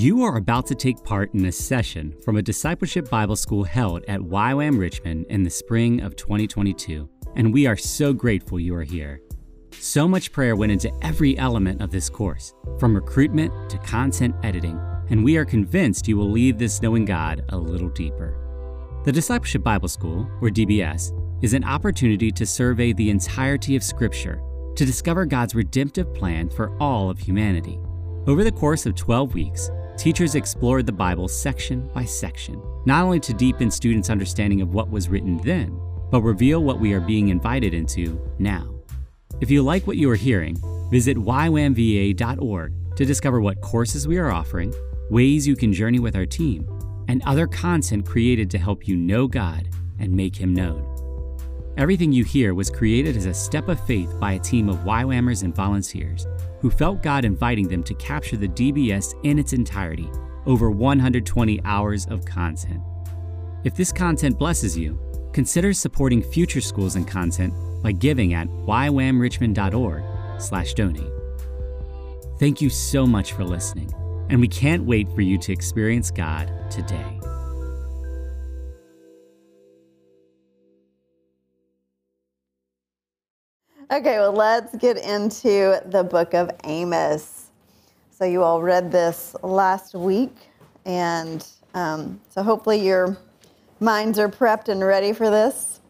[0.00, 4.04] You are about to take part in a session from a discipleship Bible school held
[4.06, 8.84] at YWAM Richmond in the spring of 2022, and we are so grateful you are
[8.84, 9.20] here.
[9.72, 14.78] So much prayer went into every element of this course, from recruitment to content editing,
[15.10, 19.02] and we are convinced you will leave this knowing God a little deeper.
[19.04, 21.10] The Discipleship Bible School, or DBS,
[21.42, 24.40] is an opportunity to survey the entirety of Scripture
[24.76, 27.80] to discover God's redemptive plan for all of humanity.
[28.28, 33.18] Over the course of 12 weeks, teachers explored the Bible section by section, not only
[33.20, 35.78] to deepen students' understanding of what was written then,
[36.10, 38.72] but reveal what we are being invited into now.
[39.40, 40.56] If you like what you are hearing,
[40.90, 44.72] visit ywamva.org to discover what courses we are offering,
[45.10, 46.66] ways you can journey with our team,
[47.08, 50.94] and other content created to help you know God and make Him known.
[51.76, 55.42] Everything you hear was created as a step of faith by a team of YWAMers
[55.42, 56.26] and volunteers
[56.60, 60.10] who felt God inviting them to capture the DBS in its entirety,
[60.46, 62.80] over 120 hours of content.
[63.64, 64.98] If this content blesses you,
[65.32, 71.12] consider supporting future schools and content by giving at ywamrichmond.org/donate.
[72.38, 73.92] Thank you so much for listening,
[74.30, 77.20] and we can't wait for you to experience God today.
[83.90, 87.46] Okay, well, let's get into the book of Amos.
[88.10, 90.36] So, you all read this last week,
[90.84, 93.16] and um, so hopefully your
[93.80, 95.80] minds are prepped and ready for this.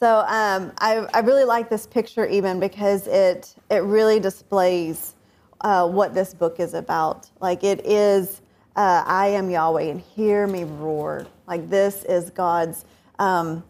[0.00, 5.14] So, um, I, I, really like this picture even because it, it really displays
[5.60, 7.30] uh, what this book is about.
[7.40, 8.40] Like, it is,
[8.74, 11.24] uh, I am Yahweh, and hear me roar.
[11.46, 12.84] Like, this is God's
[13.20, 13.62] um,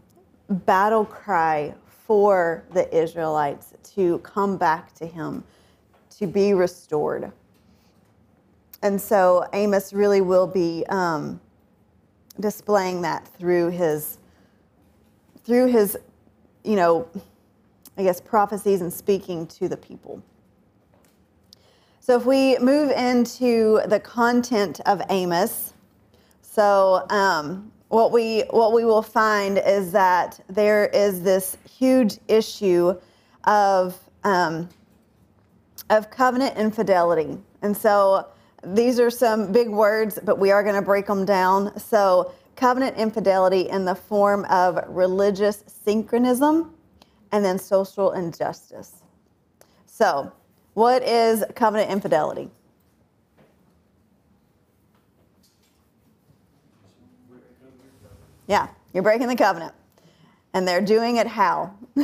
[0.49, 1.75] battle cry
[2.09, 5.45] for the Israelites to come back to him,
[6.19, 7.31] to be restored.
[8.83, 11.39] And so Amos really will be um,
[12.41, 14.19] displaying that through his,
[15.45, 15.99] through his,
[16.65, 17.07] you know,
[17.99, 20.23] I guess prophecies and speaking to the people.
[22.01, 25.75] So if we move into the content of Amos,
[26.41, 32.95] so um, what we what we will find is that there is this huge issue
[33.45, 34.69] of um,
[35.91, 38.27] of covenant infidelity, and so
[38.63, 41.79] these are some big words, but we are going to break them down.
[41.79, 46.75] So covenant infidelity in the form of religious syncretism,
[47.33, 49.03] and then social injustice.
[49.87, 50.33] So,
[50.75, 52.51] what is covenant infidelity?
[58.49, 59.75] Yeah, you're breaking the covenant.
[60.55, 61.75] And they're doing it how?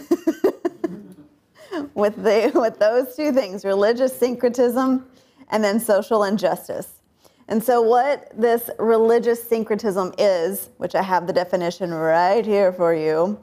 [1.94, 5.06] with, the, with those two things religious syncretism
[5.50, 7.00] and then social injustice.
[7.48, 12.94] And so, what this religious syncretism is, which I have the definition right here for
[12.94, 13.38] you,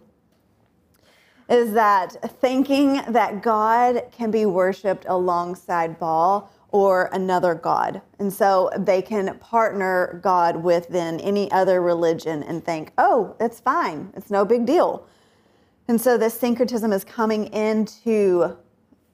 [1.50, 8.02] is that thinking that God can be worshiped alongside Baal or another God.
[8.20, 13.60] And so they can partner God with then any other religion and think, oh, it's
[13.60, 15.06] fine, it's no big deal.
[15.88, 18.56] And so this syncretism is coming into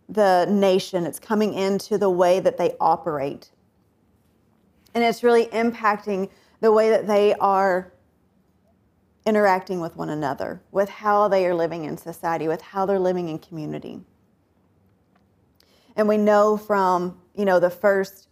[0.09, 3.49] the nation, it's coming into the way that they operate.
[4.93, 6.29] And it's really impacting
[6.61, 7.91] the way that they are
[9.25, 13.27] interacting with one another, with how they are living in society, with how they're living
[13.27, 13.99] in community.
[15.97, 18.27] And we know from, you know, the first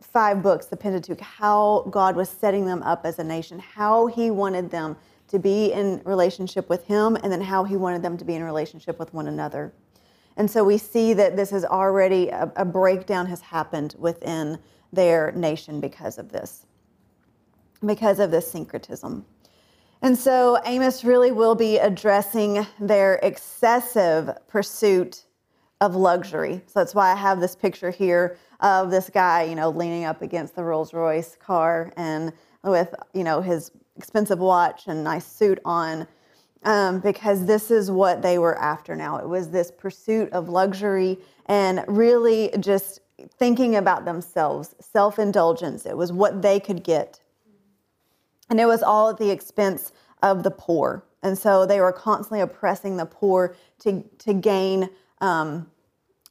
[0.00, 4.30] five books, the Pentateuch, how God was setting them up as a nation, how he
[4.30, 4.96] wanted them
[5.28, 8.42] to be in relationship with him, and then how he wanted them to be in
[8.44, 9.72] relationship with one another.
[10.36, 14.58] And so we see that this is already a, a breakdown has happened within
[14.92, 16.66] their nation because of this,
[17.84, 19.24] because of this syncretism.
[20.02, 25.24] And so Amos really will be addressing their excessive pursuit
[25.82, 26.62] of luxury.
[26.66, 30.22] So that's why I have this picture here of this guy, you know, leaning up
[30.22, 32.32] against the Rolls Royce car and
[32.62, 36.06] with, you know, his expensive watch and nice suit on.
[36.64, 39.16] Um, because this is what they were after now.
[39.16, 43.00] It was this pursuit of luxury and really just
[43.36, 45.84] thinking about themselves, self indulgence.
[45.84, 47.18] It was what they could get.
[48.48, 49.90] And it was all at the expense
[50.22, 51.04] of the poor.
[51.24, 54.88] And so they were constantly oppressing the poor to, to gain
[55.22, 55.70] um,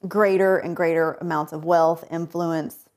[0.08, 2.90] greater and greater amounts of wealth, influence.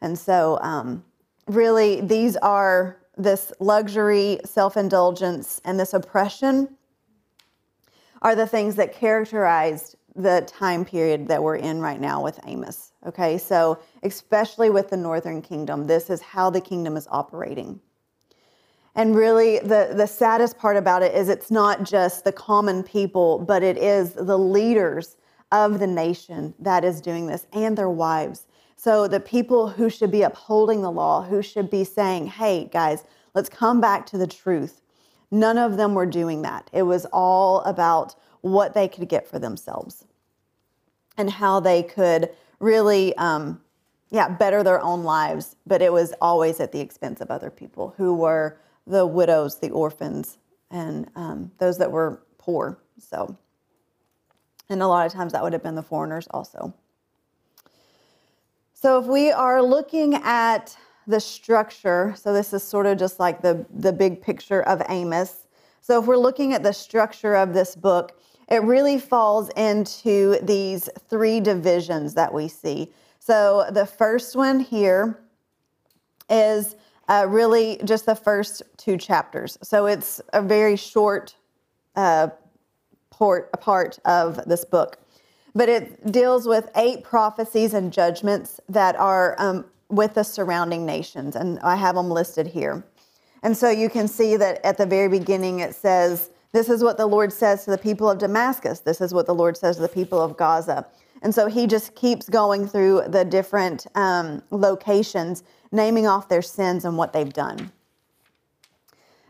[0.00, 1.04] And so, um,
[1.46, 6.76] really, these are this luxury, self indulgence, and this oppression
[8.22, 12.92] are the things that characterized the time period that we're in right now with Amos.
[13.06, 17.80] Okay, so especially with the northern kingdom, this is how the kingdom is operating.
[18.96, 23.38] And really, the, the saddest part about it is it's not just the common people,
[23.38, 25.16] but it is the leaders
[25.50, 28.46] of the nation that is doing this and their wives.
[28.76, 33.04] So the people who should be upholding the law, who should be saying, hey, guys,
[33.34, 34.82] let's come back to the truth.
[35.30, 36.70] None of them were doing that.
[36.72, 40.04] It was all about what they could get for themselves
[41.16, 42.30] and how they could
[42.60, 43.60] really, um,
[44.10, 45.56] yeah, better their own lives.
[45.66, 49.70] But it was always at the expense of other people who were the widows, the
[49.70, 50.38] orphans,
[50.70, 52.78] and um, those that were poor.
[52.98, 53.36] So,
[54.68, 56.74] and a lot of times that would have been the foreigners also.
[58.74, 60.76] So, if we are looking at
[61.06, 65.46] the structure, so this is sort of just like the, the big picture of Amos.
[65.80, 70.88] So, if we're looking at the structure of this book, it really falls into these
[71.08, 72.92] three divisions that we see.
[73.18, 75.18] So, the first one here
[76.30, 76.76] is
[77.08, 79.58] uh, really just the first two chapters.
[79.62, 81.34] So it's a very short
[81.96, 82.28] uh,
[83.18, 84.98] port, part of this book.
[85.54, 91.34] But it deals with eight prophecies and judgments that are um, with the surrounding nations.
[91.34, 92.84] And I have them listed here.
[93.42, 96.96] And so you can see that at the very beginning it says, This is what
[96.96, 98.80] the Lord says to the people of Damascus.
[98.80, 100.86] This is what the Lord says to the people of Gaza.
[101.22, 105.42] And so he just keeps going through the different um, locations
[105.72, 107.72] naming off their sins and what they've done.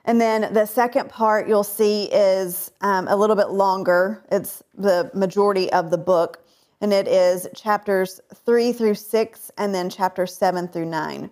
[0.05, 4.25] And then the second part you'll see is um, a little bit longer.
[4.33, 6.45] It's the majority of the book,
[6.81, 11.31] and it is chapters three through six, and then chapters seven through nine.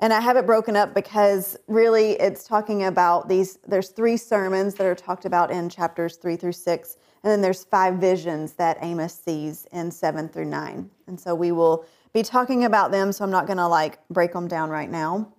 [0.00, 3.58] And I have it broken up because really it's talking about these.
[3.66, 7.64] There's three sermons that are talked about in chapters three through six, and then there's
[7.64, 10.88] five visions that Amos sees in seven through nine.
[11.08, 14.32] And so we will be talking about them, so I'm not going to like break
[14.32, 15.32] them down right now.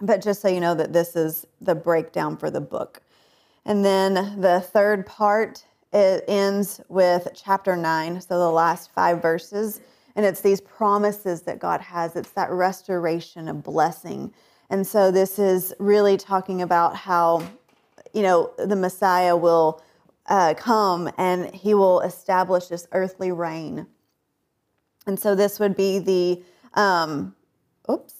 [0.00, 3.02] But just so you know that this is the breakdown for the book.
[3.64, 9.80] And then the third part it ends with chapter 9, so the last 5 verses,
[10.14, 12.14] and it's these promises that God has.
[12.14, 14.32] It's that restoration of blessing.
[14.70, 17.42] And so this is really talking about how
[18.14, 19.82] you know the Messiah will
[20.26, 23.86] uh, come and he will establish this earthly reign
[25.06, 26.42] and so this would be the,
[26.74, 27.34] um,
[27.90, 28.19] oops,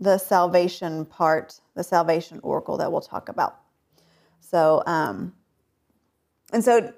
[0.00, 3.60] the salvation part, the salvation oracle that we'll talk about.
[4.40, 5.32] So, um,
[6.52, 6.92] and so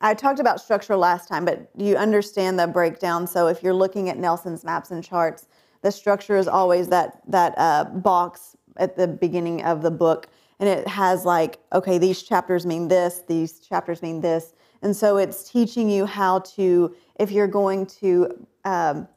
[0.00, 3.26] I talked about structure last time, but you understand the breakdown.
[3.26, 5.46] So if you're looking at Nelson's maps and charts,
[5.82, 10.28] the structure is always that that uh, box at the beginning of the book,
[10.60, 15.16] and it has like, okay, these chapters mean this, these chapters mean this, and so
[15.16, 19.08] it's teaching you how to, if you're going to um,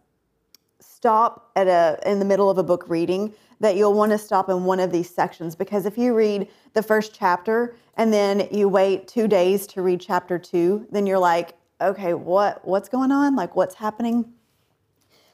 [1.06, 4.50] stop at a in the middle of a book reading that you'll want to stop
[4.50, 8.68] in one of these sections because if you read the first chapter and then you
[8.68, 13.36] wait two days to read chapter two, then you're like, okay, what what's going on?
[13.36, 14.25] Like what's happening?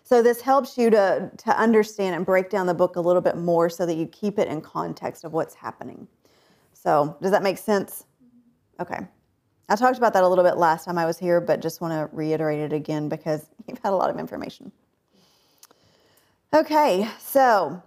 [0.04, 3.38] So this helps you to to understand and break down the book a little bit
[3.38, 6.06] more so that you keep it in context of what's happening.
[6.74, 8.04] So does that make sense?
[8.82, 9.00] Okay.
[9.70, 11.94] I talked about that a little bit last time I was here, but just want
[11.94, 14.70] to reiterate it again because you've had a lot of information.
[16.54, 17.82] Okay, so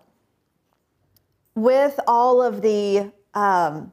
[1.54, 3.92] with all of the um,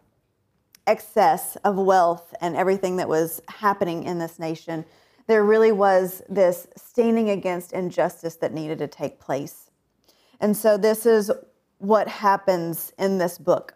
[0.88, 4.86] excess of wealth and everything that was happening in this nation,
[5.28, 9.72] there really was this standing against injustice that needed to take place.
[10.40, 11.30] And so this is
[11.80, 13.74] what happens in this book.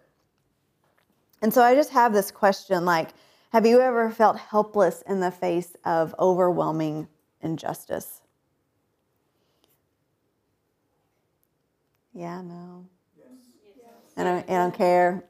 [1.42, 3.10] And so I just have this question like,
[3.52, 7.10] have you ever felt helpless in the face of overwhelming
[7.42, 8.22] injustice?
[12.16, 12.86] Yeah, no.
[13.18, 13.28] Yes.
[13.78, 13.94] yes.
[14.16, 15.24] I don't, I don't care.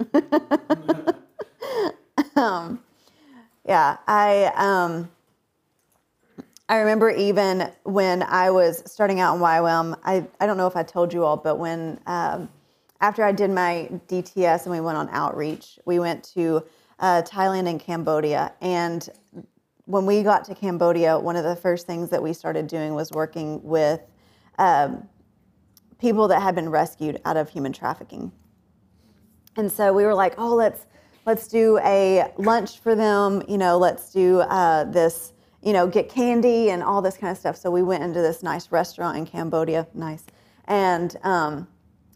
[2.35, 2.79] um,
[3.67, 5.09] yeah, I um,
[6.69, 10.75] I remember even when I was starting out in YWAM, I, I don't know if
[10.75, 12.49] I told you all, but when um,
[13.01, 16.63] after I did my DTS and we went on outreach, we went to
[16.99, 18.53] uh, Thailand and Cambodia.
[18.61, 19.07] And
[19.85, 23.11] when we got to Cambodia, one of the first things that we started doing was
[23.11, 24.01] working with
[24.57, 25.07] um,
[26.05, 28.31] people that had been rescued out of human trafficking.
[29.55, 30.85] And so we were like, oh, let's
[31.25, 33.41] let's do a lunch for them.
[33.47, 35.33] You know, let's do uh, this.
[35.63, 37.57] You know, get candy and all this kind of stuff.
[37.57, 40.23] So we went into this nice restaurant in Cambodia, nice,
[40.65, 41.67] and um,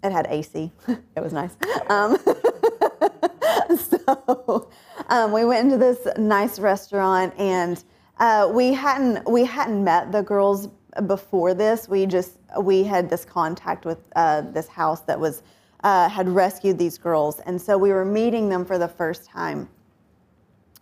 [0.03, 0.71] it had AC.
[0.87, 1.57] it was nice.
[1.89, 2.15] Um,
[3.75, 4.69] so
[5.09, 7.83] um, we went into this nice restaurant and
[8.19, 10.67] Uh, we hadn't we hadn't met the girls
[11.07, 11.87] before this.
[11.87, 15.43] We just we had this contact with uh, this house that was
[15.83, 19.69] uh, had rescued these girls, and so we were meeting them for the first time.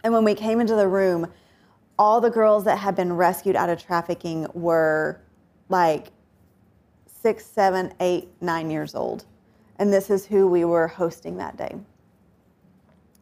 [0.04, 1.32] And when we came into the room,
[2.00, 5.22] all the girls that had been rescued out of trafficking were
[5.70, 6.08] like
[7.22, 9.26] six, seven, eight, nine years old,
[9.80, 11.76] and this is who we were hosting that day.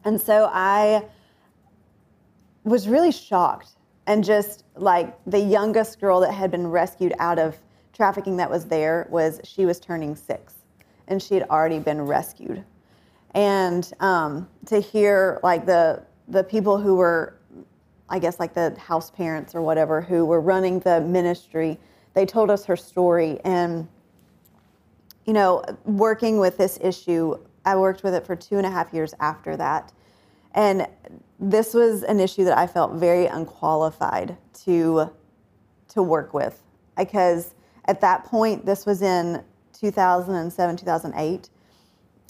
[0.04, 1.04] And so I
[2.64, 3.75] was really shocked
[4.06, 7.56] and just like the youngest girl that had been rescued out of
[7.92, 10.54] trafficking that was there was she was turning six.
[11.08, 12.64] And she had already been rescued.
[13.34, 17.38] And um, to hear like the the people who were
[18.08, 21.78] i guess like the house parents or whatever who were running the ministry
[22.14, 23.38] they told us her story.
[23.44, 23.88] And
[25.24, 28.92] you know working with this issue i worked with it for two and a half
[28.92, 29.92] years after that
[30.56, 30.88] and
[31.38, 35.10] this was an issue that I felt very unqualified to
[35.88, 36.62] to work with.
[36.96, 39.44] Because at that point this was in
[39.78, 41.50] 2007 2008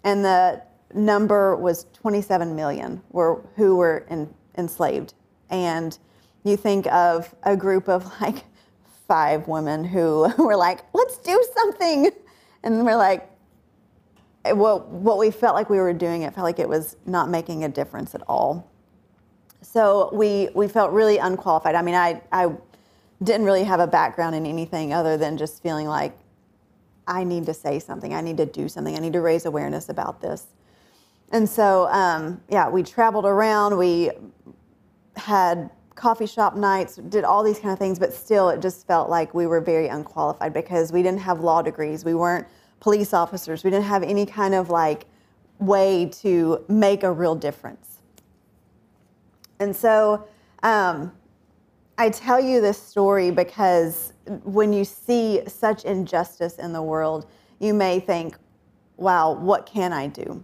[0.05, 0.63] and the
[0.95, 5.15] number was 27 million were who were in, enslaved.
[5.49, 5.97] And
[6.43, 8.45] you think of a group of like
[9.07, 12.11] five women who were like let's do something.
[12.65, 13.31] And we're like
[14.53, 17.65] what what we felt like we were doing it felt like it was not making
[17.65, 18.71] a difference at all
[19.67, 21.75] so we we felt really unqualified.
[21.75, 22.53] I mean, I I
[23.23, 26.17] didn't really have a background in anything other than just feeling like
[27.07, 28.15] I need to say something.
[28.15, 28.95] I need to do something.
[28.97, 30.47] I need to raise awareness about this.
[31.33, 33.77] And so, um, yeah, we traveled around.
[33.77, 34.11] We
[35.17, 39.09] had coffee shop nights, did all these kind of things, but still, it just felt
[39.09, 42.05] like we were very unqualified because we didn't have law degrees.
[42.05, 42.47] We weren't
[42.81, 43.65] police officers.
[43.65, 45.07] We didn't have any kind of like
[45.59, 48.01] way to make a real difference.
[49.59, 50.27] And so
[50.63, 51.13] um,
[51.99, 54.13] I tell you this story because
[54.45, 57.27] when you see such injustice in the world,
[57.59, 58.37] you may think,
[58.97, 60.43] wow, what can I do?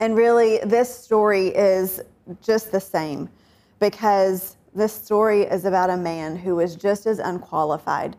[0.00, 2.00] And really, this story is
[2.42, 3.28] just the same
[3.78, 8.16] because this story is about a man who was just as unqualified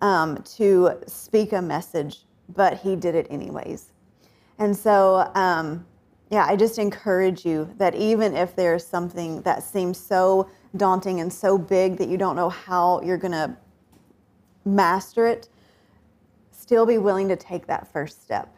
[0.00, 3.92] um, to speak a message, but he did it anyways.
[4.58, 5.86] And so um,
[6.30, 11.32] yeah, I just encourage you that even if there's something that seems so daunting and
[11.32, 13.56] so big that you don't know how you're going to
[14.64, 15.48] master it,
[16.52, 18.54] still be willing to take that first step.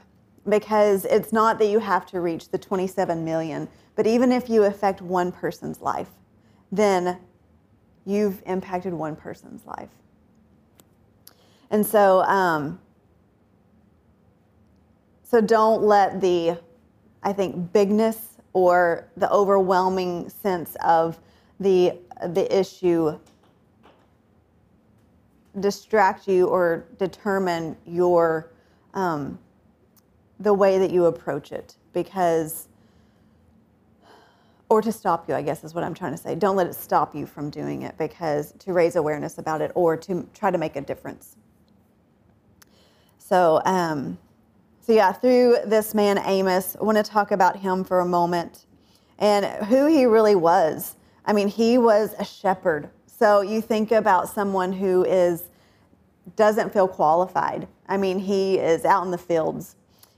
[0.46, 4.64] Because it's not that you have to reach the 27 million, but even if you
[4.64, 6.10] affect one person's life,
[6.70, 7.18] then
[8.04, 9.88] you've impacted one person's life.
[11.72, 12.78] And so, um,
[15.24, 16.58] so don't let the
[17.22, 21.18] I think, bigness or the overwhelming sense of
[21.60, 21.98] the,
[22.28, 23.18] the issue
[25.60, 28.50] distract you or determine your
[28.94, 29.38] um,
[30.40, 32.68] the way that you approach it because
[34.68, 36.34] or to stop you i guess is what i'm trying to say.
[36.34, 39.96] Don't let it stop you from doing it because to raise awareness about it or
[39.98, 41.36] to try to make a difference
[43.28, 44.18] so um,
[44.84, 48.66] so, yeah, through this man, Amos, I want to talk about him for a moment
[49.20, 50.96] and who he really was.
[51.24, 52.90] I mean, he was a shepherd.
[53.06, 55.44] So, you think about someone who is
[56.34, 57.68] doesn't feel qualified.
[57.88, 59.76] I mean, he is out in the fields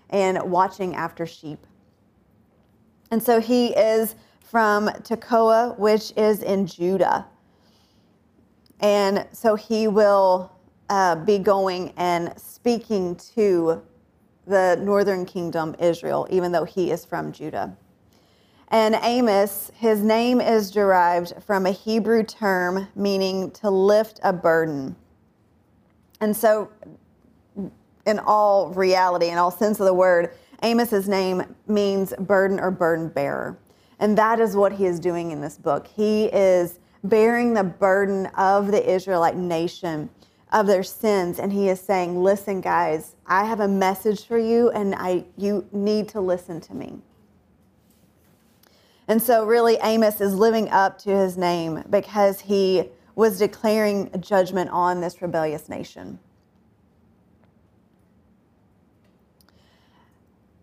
[0.09, 1.67] and watching after sheep.
[3.11, 7.27] And so he is from Tekoa, which is in Judah.
[8.81, 10.54] And so he will
[10.88, 13.83] uh, be going and speaking to
[14.47, 17.76] the northern kingdom, Israel, even though he is from Judah.
[18.69, 24.97] And Amos, his name is derived from a Hebrew term meaning to lift a burden.
[26.21, 26.71] And so,
[28.07, 33.09] in all reality, in all sense of the word, Amos's name means burden or burden
[33.09, 33.59] bearer.
[33.99, 35.87] And that is what he is doing in this book.
[35.87, 40.09] He is bearing the burden of the Israelite nation
[40.55, 44.71] of their sins and he is saying listen guys i have a message for you
[44.71, 46.97] and i you need to listen to me
[49.09, 54.71] and so really amos is living up to his name because he was declaring judgment
[54.71, 56.19] on this rebellious nation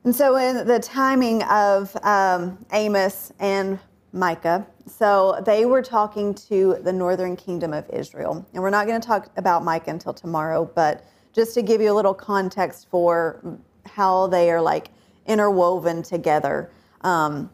[0.03, 3.77] and so in the timing of um, amos and
[4.13, 4.67] Micah.
[4.87, 8.45] So they were talking to the northern kingdom of Israel.
[8.53, 11.91] And we're not going to talk about Micah until tomorrow, but just to give you
[11.91, 14.89] a little context for how they are like
[15.25, 16.71] interwoven together.
[17.01, 17.49] Um,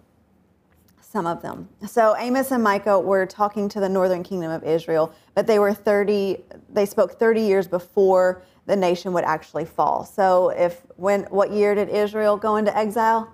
[1.02, 1.70] some of them.
[1.88, 5.74] So Amos and Micah were talking to the northern kingdom of Israel, but they were
[5.74, 10.04] 30 they spoke 30 years before the nation would actually fall.
[10.04, 13.32] So if when what year did Israel go into exile?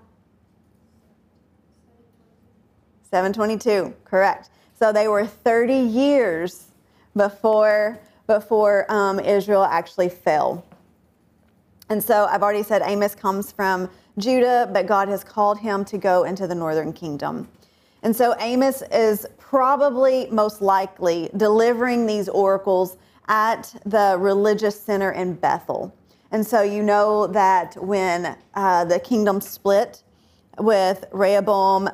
[3.13, 4.49] 722, correct.
[4.73, 6.71] So they were 30 years
[7.15, 10.65] before before um, Israel actually fell.
[11.89, 15.99] And so I've already said Amos comes from Judah, but God has called him to
[15.99, 17.47] go into the northern kingdom.
[18.01, 25.35] And so Amos is probably most likely delivering these oracles at the religious center in
[25.35, 25.93] Bethel.
[26.31, 30.01] And so you know that when uh, the kingdom split
[30.57, 31.89] with Rehoboam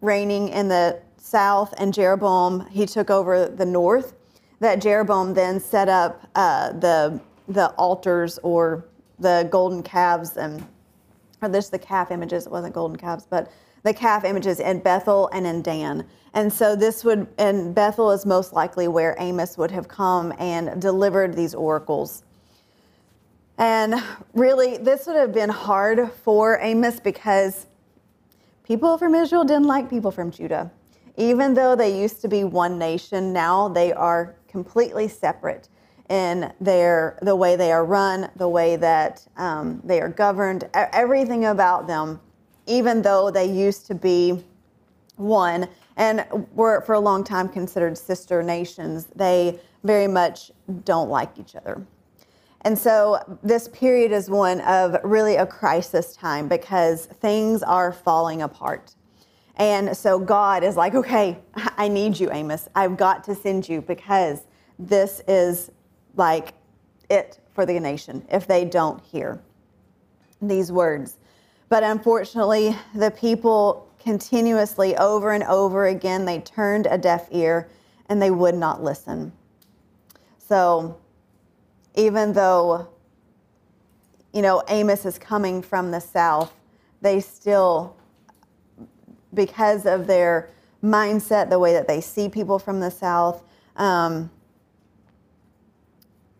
[0.00, 4.14] reigning in the south and Jeroboam, he took over the north,
[4.60, 8.84] that Jeroboam then set up uh, the, the altars or
[9.18, 10.66] the golden calves and
[11.42, 13.50] or this the calf images, it wasn't golden calves, but
[13.82, 16.06] the calf images in Bethel and in Dan.
[16.34, 20.80] And so this would, and Bethel is most likely where Amos would have come and
[20.80, 22.22] delivered these oracles.
[23.58, 23.94] And
[24.32, 27.66] really, this would have been hard for Amos because
[28.70, 30.70] people from Israel didn't like people from Judah.
[31.16, 35.68] Even though they used to be one nation, now they are completely separate
[36.08, 41.46] in their the way they are run, the way that um, they are governed, everything
[41.46, 42.20] about them
[42.66, 44.40] even though they used to be
[45.16, 46.24] one and
[46.54, 50.52] were for a long time considered sister nations, they very much
[50.84, 51.84] don't like each other.
[52.62, 58.42] And so this period is one of really a crisis time because things are falling
[58.42, 58.94] apart.
[59.56, 62.68] And so God is like, okay, I need you, Amos.
[62.74, 64.42] I've got to send you because
[64.78, 65.70] this is
[66.16, 66.54] like
[67.08, 69.40] it for the nation if they don't hear
[70.42, 71.16] these words.
[71.68, 77.68] But unfortunately, the people continuously, over and over again, they turned a deaf ear
[78.08, 79.32] and they would not listen.
[80.38, 80.98] So
[82.00, 82.88] even though,
[84.32, 86.54] you know, Amos is coming from the south,
[87.02, 87.96] they still,
[89.34, 90.50] because of their
[90.82, 93.42] mindset, the way that they see people from the south,
[93.76, 94.30] um,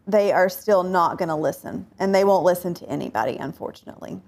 [0.06, 1.86] they are still not going to listen.
[1.98, 4.20] And they won't listen to anybody, unfortunately.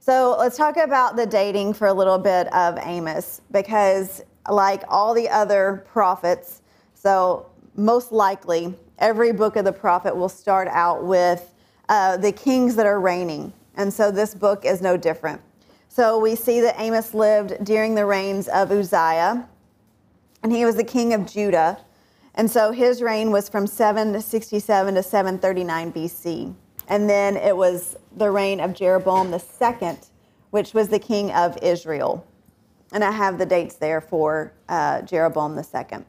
[0.00, 5.14] So let's talk about the dating for a little bit of Amos because, like all
[5.14, 6.62] the other prophets,
[6.94, 11.52] so most likely every book of the prophet will start out with
[11.88, 13.52] uh, the kings that are reigning.
[13.76, 15.40] And so this book is no different.
[15.88, 19.48] So we see that Amos lived during the reigns of Uzziah,
[20.42, 21.78] and he was the king of Judah.
[22.34, 26.54] And so his reign was from 767 to 739 BC.
[26.88, 29.96] And then it was the reign of Jeroboam II,
[30.50, 32.26] which was the king of Israel.
[32.92, 36.04] And I have the dates there for uh, Jeroboam II.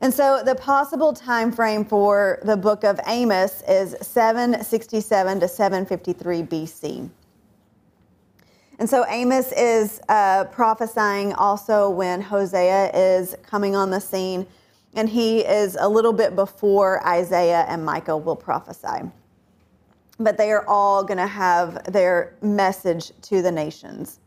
[0.00, 6.42] And so the possible time frame for the book of Amos is 767 to 753
[6.42, 7.10] BC.
[8.78, 14.46] And so Amos is uh, prophesying also when Hosea is coming on the scene
[14.94, 19.02] and he is a little bit before Isaiah and Micah will prophesy.
[20.18, 24.18] But they are all going to have their message to the nations.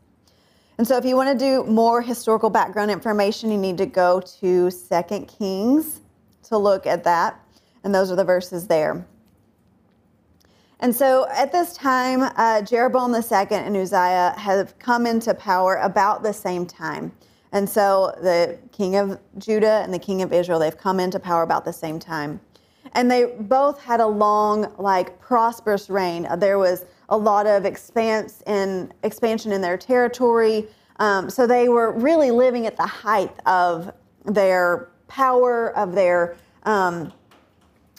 [0.76, 4.20] And so if you want to do more historical background information, you need to go
[4.40, 6.00] to Second Kings
[6.44, 7.40] to look at that.
[7.84, 9.06] And those are the verses there.
[10.80, 16.22] And so at this time, uh, Jeroboam II and Uzziah have come into power about
[16.22, 17.12] the same time.
[17.52, 21.42] And so the king of Judah and the king of Israel, they've come into power
[21.42, 22.40] about the same time.
[22.92, 26.28] And they both had a long, like, prosperous reign.
[26.38, 30.66] There was a lot of expanse in, expansion in their territory.
[30.98, 33.92] Um, so they were really living at the height of
[34.24, 37.12] their power, of their um,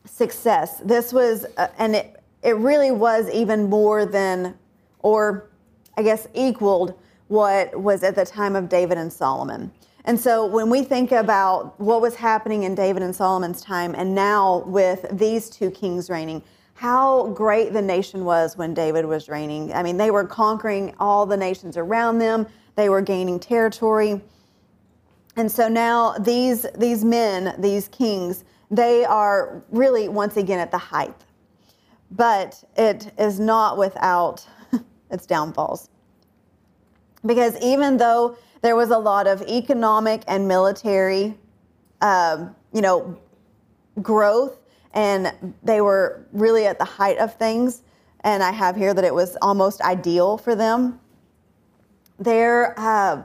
[0.05, 0.79] success.
[0.83, 4.57] This was, uh, and it, it really was even more than,
[4.99, 5.49] or
[5.97, 9.71] I guess equaled what was at the time of David and Solomon.
[10.05, 14.13] And so when we think about what was happening in David and Solomon's time and
[14.13, 16.43] now with these two kings reigning,
[16.75, 19.73] how great the nation was when David was reigning.
[19.73, 24.21] I mean, they were conquering all the nations around them, they were gaining territory.
[25.37, 30.77] And so now these, these men, these kings, they are really once again at the
[30.77, 31.15] height.
[32.11, 34.45] But it is not without
[35.09, 35.89] its downfalls.
[37.25, 41.37] Because even though there was a lot of economic and military,
[42.01, 43.17] um, you know,
[44.01, 44.59] growth,
[44.95, 47.83] and they were really at the height of things.
[48.21, 50.99] And I have here that it was almost ideal for them.
[52.17, 53.23] their uh,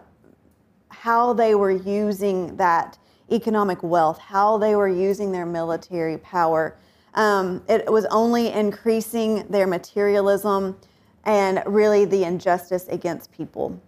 [0.89, 2.99] how they were using that
[3.31, 6.77] economic wealth, how they were using their military power.
[7.15, 10.77] Um, it was only increasing their materialism
[11.25, 13.81] and really the injustice against people.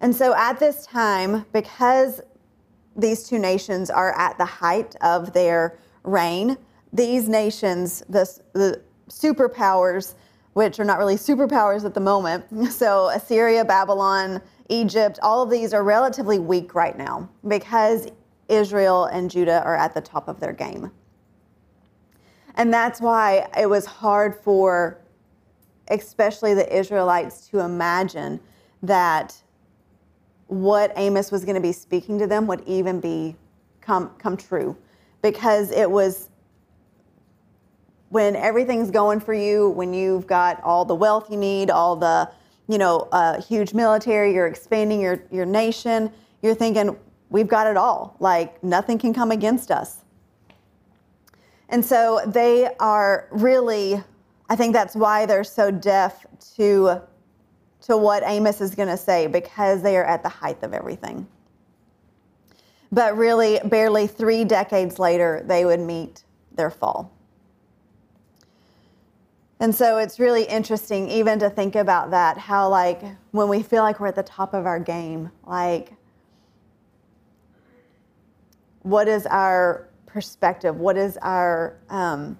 [0.00, 2.20] And so at this time, because
[2.96, 6.56] these two nations are at the height of their reign,
[6.92, 10.14] these nations, the, the superpowers,
[10.54, 15.74] which are not really superpowers at the moment, so Assyria, Babylon, Egypt, all of these
[15.74, 18.08] are relatively weak right now because
[18.48, 20.90] Israel and Judah are at the top of their game.
[22.54, 24.98] And that's why it was hard for
[25.88, 28.40] especially the Israelites to imagine
[28.82, 29.40] that
[30.48, 33.36] what Amos was going to be speaking to them would even be
[33.80, 34.76] come come true
[35.22, 36.30] because it was
[38.08, 42.30] when everything's going for you when you've got all the wealth you need all the
[42.68, 46.10] you know uh, huge military you're expanding your your nation
[46.42, 46.96] you're thinking
[47.30, 50.04] we've got it all like nothing can come against us
[51.68, 54.02] and so they are really
[54.48, 56.24] i think that's why they're so deaf
[56.54, 57.00] to
[57.86, 61.26] to what Amos is going to say because they are at the height of everything.
[62.92, 67.12] But really, barely three decades later, they would meet their fall.
[69.58, 73.82] And so it's really interesting even to think about that how, like, when we feel
[73.82, 75.92] like we're at the top of our game, like,
[78.82, 80.76] what is our perspective?
[80.76, 82.38] What is our, um,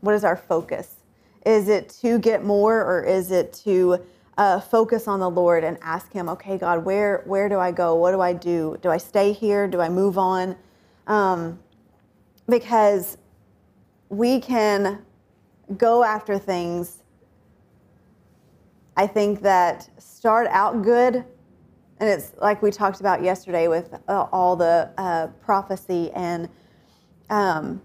[0.00, 0.96] what is our focus?
[1.44, 3.98] Is it to get more or is it to
[4.36, 7.94] uh, focus on the Lord and ask Him, okay, God, where where do I go?
[7.94, 8.76] What do I do?
[8.82, 9.68] Do I stay here?
[9.68, 10.56] Do I move on?
[11.06, 11.60] Um,
[12.48, 13.16] because
[14.08, 15.04] we can
[15.76, 17.02] go after things.
[18.96, 24.26] I think that start out good, and it's like we talked about yesterday with uh,
[24.32, 26.48] all the uh, prophecy and
[27.30, 27.82] um,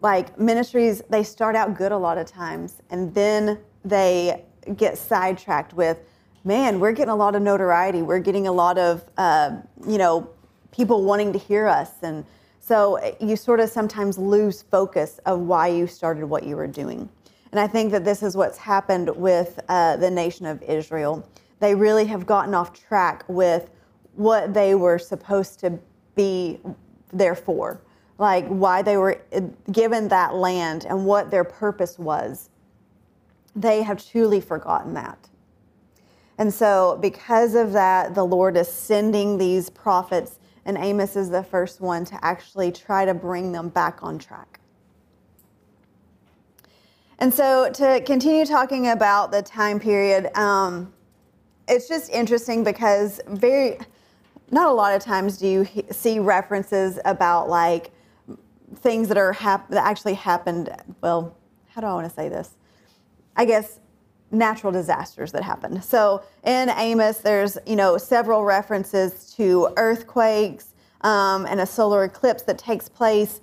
[0.00, 1.02] like ministries.
[1.10, 4.44] They start out good a lot of times, and then they
[4.76, 5.98] get sidetracked with,
[6.44, 8.02] man, we're getting a lot of notoriety.
[8.02, 10.28] We're getting a lot of, uh, you know,
[10.70, 11.90] people wanting to hear us.
[12.02, 12.24] And
[12.60, 16.66] so eh, you sort of sometimes lose focus of why you started what you were
[16.66, 17.08] doing.
[17.50, 21.28] And I think that this is what's happened with uh, the nation of Israel.
[21.60, 23.70] They really have gotten off track with
[24.14, 25.78] what they were supposed to
[26.14, 26.60] be
[27.12, 27.80] there for,
[28.18, 32.48] like why they were eh, given that land and what their purpose was
[33.54, 35.28] they have truly forgotten that.
[36.38, 41.42] And so, because of that, the Lord is sending these prophets, and Amos is the
[41.42, 44.60] first one to actually try to bring them back on track.
[47.18, 50.92] And so, to continue talking about the time period, um,
[51.68, 53.78] it's just interesting because very,
[54.50, 57.92] not a lot of times do you see references about like
[58.76, 60.74] things that are hap- that actually happened.
[61.02, 61.36] Well,
[61.68, 62.54] how do I want to say this?
[63.36, 63.80] I guess,
[64.32, 65.80] natural disasters that happen.
[65.82, 72.42] So in Amos, there's you know several references to earthquakes um, and a solar eclipse
[72.44, 73.40] that takes place.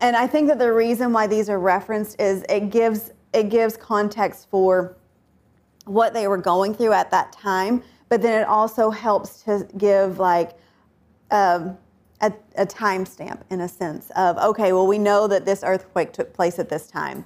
[0.00, 3.76] And I think that the reason why these are referenced is it gives it gives
[3.76, 4.96] context for
[5.86, 10.18] what they were going through at that time, but then it also helps to give
[10.18, 10.52] like
[11.30, 11.76] um,
[12.20, 16.34] a, a timestamp in a sense of okay, well we know that this earthquake took
[16.34, 17.24] place at this time.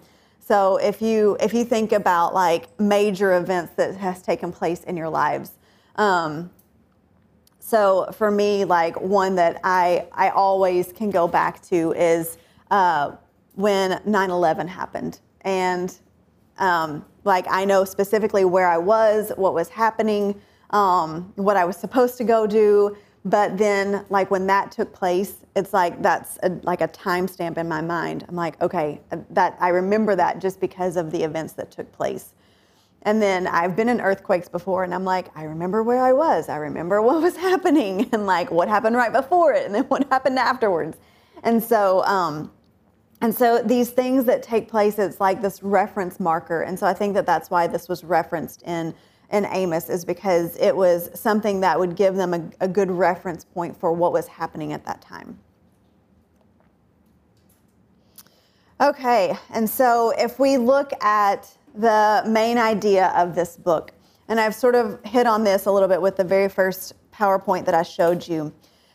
[0.50, 4.96] So if you if you think about like major events that has taken place in
[4.96, 5.52] your lives,
[5.94, 6.50] um,
[7.60, 12.36] so for me, like one that I I always can go back to is
[12.68, 13.12] uh,
[13.54, 15.96] when 9/11 happened, and
[16.58, 20.34] um, like I know specifically where I was, what was happening,
[20.70, 22.96] um, what I was supposed to go do.
[23.24, 27.68] But then, like when that took place, it's like that's a, like a timestamp in
[27.68, 28.24] my mind.
[28.28, 32.32] I'm like, okay, that I remember that just because of the events that took place.
[33.02, 36.48] And then I've been in earthquakes before, and I'm like, I remember where I was.
[36.48, 40.08] I remember what was happening, and like what happened right before it, and then what
[40.10, 40.96] happened afterwards.
[41.42, 42.50] And so, um,
[43.20, 46.62] and so these things that take place, it's like this reference marker.
[46.62, 48.94] And so I think that that's why this was referenced in
[49.30, 53.44] in Amos is because it was something that would give them a, a good reference
[53.44, 55.38] point for what was happening at that time.
[58.80, 63.92] Okay, and so if we look at the main idea of this book,
[64.28, 67.66] and I've sort of hit on this a little bit with the very first PowerPoint
[67.66, 68.52] that I showed you,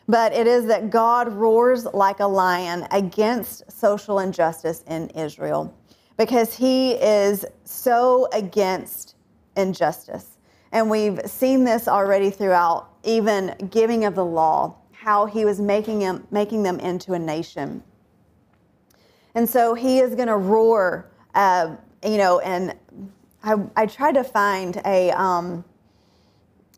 [0.07, 5.73] but it is that God roars like a lion against social injustice in Israel
[6.17, 9.14] because he is so against
[9.55, 10.37] injustice.
[10.71, 15.99] And we've seen this already throughout even giving of the law, how he was making
[15.99, 17.83] them, making them into a nation.
[19.35, 22.75] And so he is going to roar, uh, you know, and
[23.43, 25.63] I, I tried to find a, um,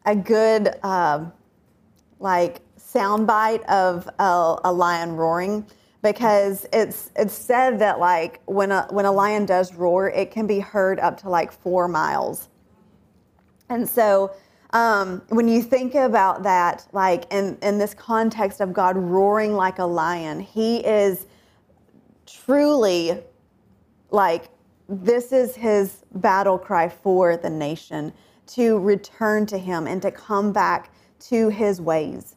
[0.05, 1.25] a good, uh,
[2.19, 5.65] like, soundbite of a, a lion roaring
[6.01, 10.47] because it's it's said that like when a when a lion does roar, it can
[10.47, 12.49] be heard up to like four miles.
[13.69, 14.31] And so
[14.71, 19.79] um, when you think about that, like in in this context of God roaring like
[19.79, 21.27] a lion, He is
[22.25, 23.21] truly
[24.11, 24.49] like
[24.89, 28.13] this is His battle cry for the nation
[28.47, 32.35] to return to Him and to come back to His ways.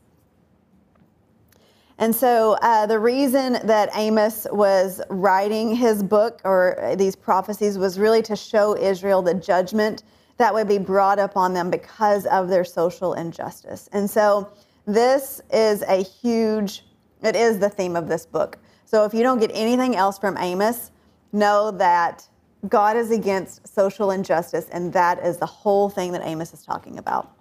[2.01, 7.99] And so uh, the reason that Amos was writing his book or these prophecies was
[7.99, 10.03] really to show Israel the judgment
[10.41, 13.91] that would be brought up on them because of their social injustice.
[13.93, 14.51] And so
[14.87, 16.83] this is a huge,
[17.23, 18.57] it is the theme of this book.
[18.87, 20.93] So if you don't get anything else from Amos,
[21.33, 22.27] know that
[22.71, 26.97] God is against social injustice, and that is the whole thing that Amos is talking
[26.99, 27.33] about.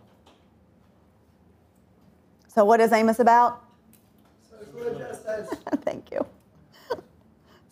[2.47, 3.63] So, what is Amos about?
[5.83, 6.25] Thank you.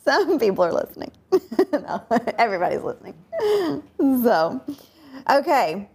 [0.06, 1.12] Some people are listening.
[1.74, 2.02] no,
[2.38, 3.14] everybody's listening.
[4.00, 4.62] So,
[5.30, 5.90] okay.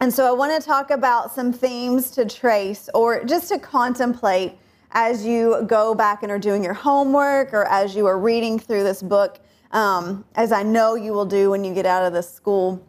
[0.00, 4.52] And so I want to talk about some themes to trace or just to contemplate
[4.92, 8.84] as you go back and are doing your homework or as you are reading through
[8.84, 9.40] this book,
[9.72, 12.84] um, as I know you will do when you get out of this school.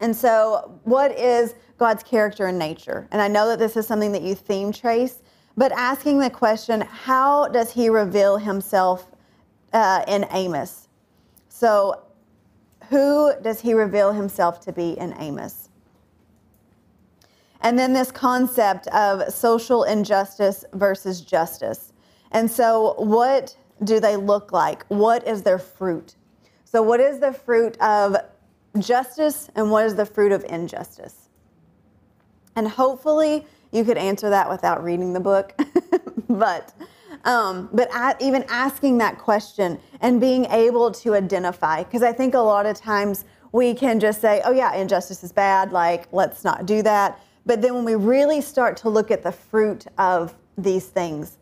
[0.00, 3.08] And so, what is God's character and nature?
[3.10, 5.22] And I know that this is something that you theme trace,
[5.56, 9.10] but asking the question, how does he reveal himself
[9.72, 10.88] uh, in Amos?
[11.48, 12.04] So,
[12.88, 15.68] who does he reveal himself to be in Amos?
[17.60, 21.92] And then this concept of social injustice versus justice.
[22.30, 24.86] And so, what do they look like?
[24.86, 26.14] What is their fruit?
[26.64, 28.16] So, what is the fruit of
[28.78, 31.28] justice and what is the fruit of injustice?
[32.54, 35.58] And hopefully, you could answer that without reading the book,
[36.28, 36.72] but
[37.24, 42.34] um, but at, even asking that question and being able to identify, because I think
[42.34, 45.72] a lot of times we can just say, "Oh yeah, injustice is bad.
[45.72, 49.32] Like let's not do that." But then when we really start to look at the
[49.32, 51.38] fruit of these things,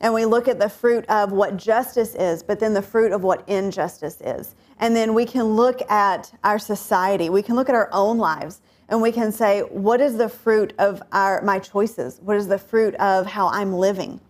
[0.00, 3.22] and we look at the fruit of what justice is, but then the fruit of
[3.22, 7.74] what injustice is, and then we can look at our society, we can look at
[7.74, 12.20] our own lives and we can say, what is the fruit of our my choices?
[12.22, 14.20] What is the fruit of how I'm living?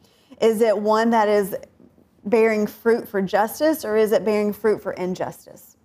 [0.43, 1.57] Is it one that is
[2.25, 5.77] bearing fruit for justice or is it bearing fruit for injustice?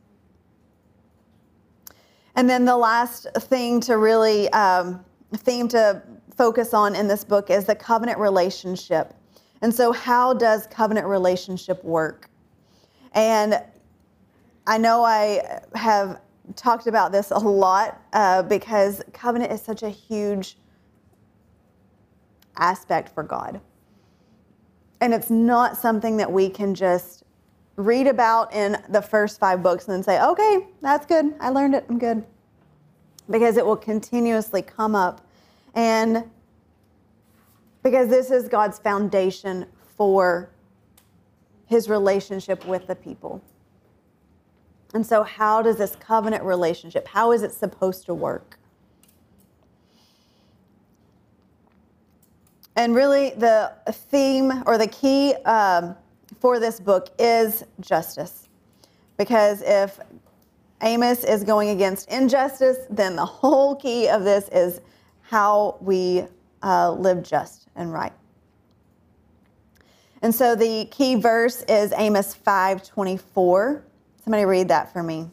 [2.36, 5.04] And then the last thing to really um,
[5.36, 6.02] theme to
[6.36, 9.14] focus on in this book is the covenant relationship.
[9.62, 12.30] And so, how does covenant relationship work?
[13.14, 13.60] And
[14.68, 16.22] I know I have
[16.56, 20.58] talked about this a lot uh, because covenant is such a huge
[22.58, 23.60] aspect for God.
[25.00, 27.24] And it's not something that we can just
[27.76, 31.36] read about in the first five books and then say, okay, that's good.
[31.40, 31.86] I learned it.
[31.90, 32.26] I'm good.
[33.30, 35.22] Because it will continuously come up.
[35.76, 36.24] And
[37.84, 40.50] because this is God's foundation for
[41.68, 43.42] his relationship with the people.
[44.94, 48.58] And so, how does this covenant relationship, how is it supposed to work?
[52.78, 55.96] And really, the theme or the key um,
[56.40, 58.48] for this book is justice.
[59.18, 60.00] Because if
[60.84, 64.80] Amos is going against injustice, then the whole key of this is
[65.22, 66.26] how we
[66.62, 68.14] uh, live just and right.
[70.22, 73.82] And so the key verse is Amos 5:24.
[74.24, 75.32] Somebody read that for me.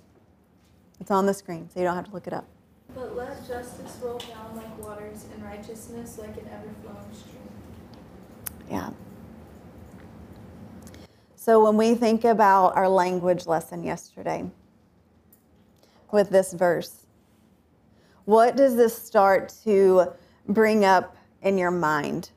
[0.99, 2.47] It's on the screen, so you don't have to look it up.
[2.95, 7.49] But let justice roll down like waters and righteousness like an ever flowing stream.
[8.71, 8.91] Yeah.
[11.37, 14.51] So when we think about our language lesson yesterday
[16.11, 17.05] with this verse,
[18.25, 20.13] what does this start to
[20.49, 22.31] bring up in your mind?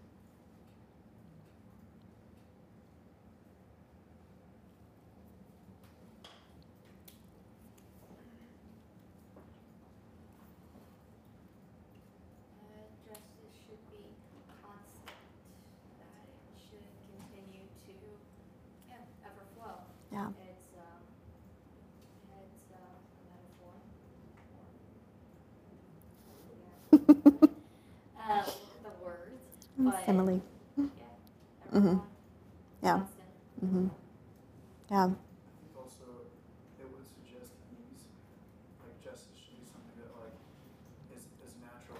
[41.43, 41.99] Is natural.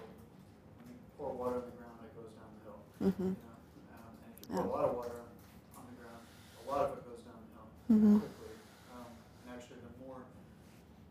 [0.79, 2.79] When you pour water on the ground, it goes down the hill.
[3.03, 3.31] Mm-hmm.
[3.35, 3.57] You know?
[3.95, 4.67] um, and if you pour Yeah.
[4.67, 5.19] a lot of water
[5.75, 8.19] on the ground, a lot of it goes down the hill Mm-hmm.
[8.19, 8.53] quickly.
[8.91, 9.07] Um,
[9.43, 10.19] and actually, the more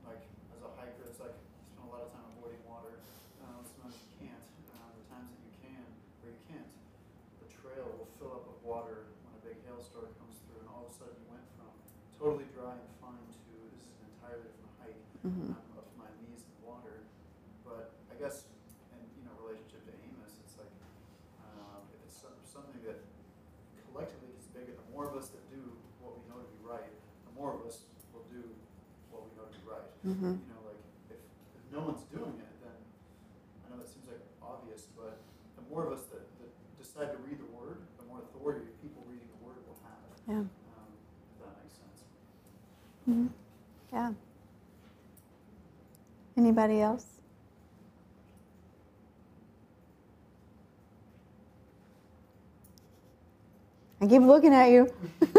[0.05, 0.21] like
[0.53, 3.01] as a hiker, it's like you spend a lot of time avoiding water.
[3.41, 4.45] Um, sometimes you can't.
[4.77, 5.81] Um, the times that you can
[6.21, 6.69] or you can't,
[7.41, 10.85] the trail will fill up with water when a big hailstorm comes through, and all
[10.85, 11.73] of a sudden you went from
[12.21, 15.57] totally dry and fine to this is an entirely different hike Mm-hmm.
[15.59, 17.03] um, up to my knees in water.
[17.67, 18.47] But I guess
[18.95, 20.71] in you know relationship to Amos, it's like
[21.43, 23.01] um, if it's some, something that
[23.91, 25.59] collectively gets bigger, the more of us that do
[25.99, 26.87] what we know to be right,
[27.27, 27.83] the more of us
[28.15, 28.45] will do
[29.11, 29.83] what we know to be right.
[30.07, 30.25] Mm-hmm.
[30.25, 30.79] You know, like
[31.11, 32.79] if, if no one's doing it, then
[33.67, 35.19] I know that seems like obvious, but
[35.57, 39.03] the more of us that, that decide to read the word, the more authority people
[39.11, 39.99] reading the word will have.
[40.29, 40.47] Yeah.
[40.47, 40.49] Um,
[41.35, 42.07] if that makes sense.
[43.11, 43.27] Mm-hmm.
[43.93, 44.13] Yeah.
[46.37, 47.07] Anybody else?
[54.01, 54.93] I keep looking at you.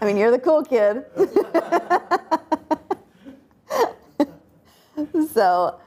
[0.00, 1.04] I mean, you're the cool kid.
[5.32, 5.78] so,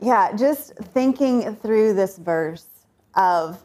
[0.00, 2.66] yeah, just thinking through this verse
[3.14, 3.62] of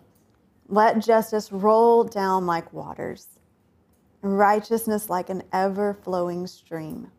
[0.67, 3.39] let justice roll down like waters,
[4.21, 7.11] righteousness like an ever flowing stream.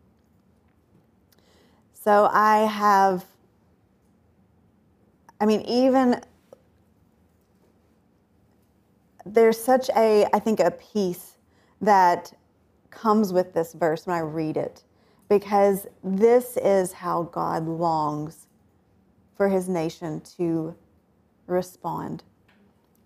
[1.93, 3.25] So, I have,
[5.41, 6.21] I mean, even
[9.25, 11.37] there's such a, I think, a peace
[11.81, 12.33] that
[12.89, 14.83] comes with this verse when I read it,
[15.29, 18.47] because this is how God longs
[19.37, 20.75] for his nation to
[21.47, 22.23] respond,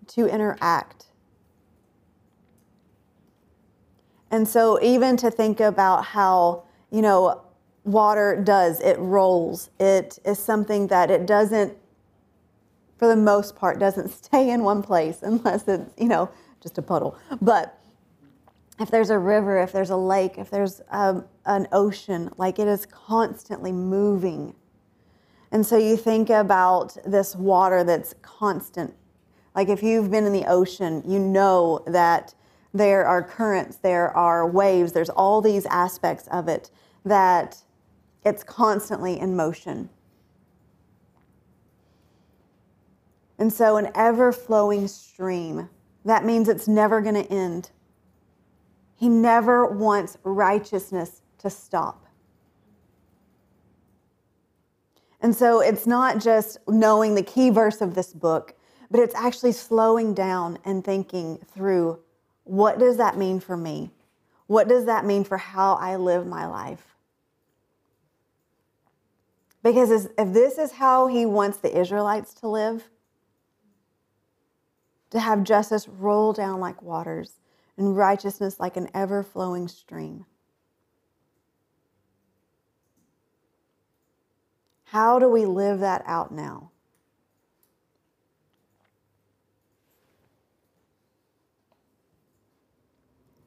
[0.08, 1.06] to interact.
[4.30, 7.42] And so, even to think about how, you know,
[7.84, 11.76] water does, it rolls, it is something that it doesn't
[12.96, 16.30] for the most part, doesn't stay in one place unless it's, you know,
[16.62, 17.16] just a puddle.
[17.40, 17.78] But
[18.80, 22.66] if there's a river, if there's a lake, if there's um, an ocean, like it
[22.66, 24.54] is constantly moving.
[25.52, 28.94] And so you think about this water that's constant.
[29.54, 32.34] Like if you've been in the ocean, you know that
[32.72, 36.70] there are currents, there are waves, there's all these aspects of it
[37.04, 37.62] that
[38.24, 39.88] it's constantly in motion.
[43.38, 45.68] And so, an ever flowing stream,
[46.04, 47.70] that means it's never going to end.
[49.04, 52.06] He never wants righteousness to stop.
[55.20, 58.54] And so, it's not just knowing the key verse of this book,
[58.90, 61.98] but it's actually slowing down and thinking through
[62.44, 63.90] what does that mean for me?
[64.46, 66.96] What does that mean for how I live my life?
[69.62, 72.88] Because if this is how he wants the Israelites to live,
[75.10, 77.34] to have justice roll down like waters
[77.76, 80.24] and righteousness like an ever flowing stream.
[84.86, 86.70] How do we live that out now?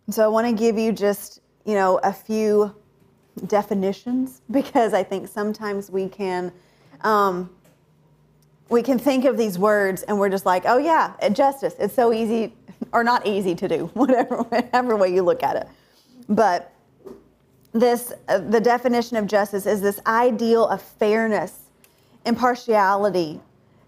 [0.09, 2.73] So I want to give you just, you know, a few
[3.47, 6.51] definitions because I think sometimes we can
[7.01, 7.49] um,
[8.69, 11.75] we can think of these words and we're just like, oh yeah, justice.
[11.79, 12.53] It's so easy
[12.93, 15.67] or not easy to do, whatever, whatever way you look at it.
[16.29, 16.73] But
[17.73, 21.53] this, uh, the definition of justice is this ideal of fairness,
[22.25, 23.39] impartiality,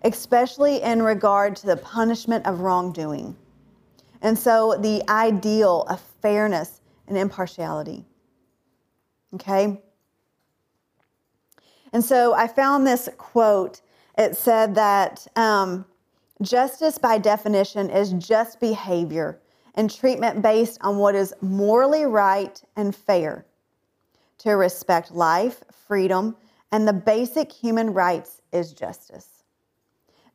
[0.03, 3.35] especially in regard to the punishment of wrongdoing.
[4.21, 8.05] And so the ideal of fairness and impartiality.
[9.33, 9.81] Okay?
[11.93, 13.81] And so I found this quote
[14.17, 15.85] it said that um,
[16.41, 19.39] justice, by definition, is just behavior
[19.75, 23.45] and treatment based on what is morally right and fair.
[24.39, 26.35] To respect life, freedom,
[26.71, 29.43] and the basic human rights is justice.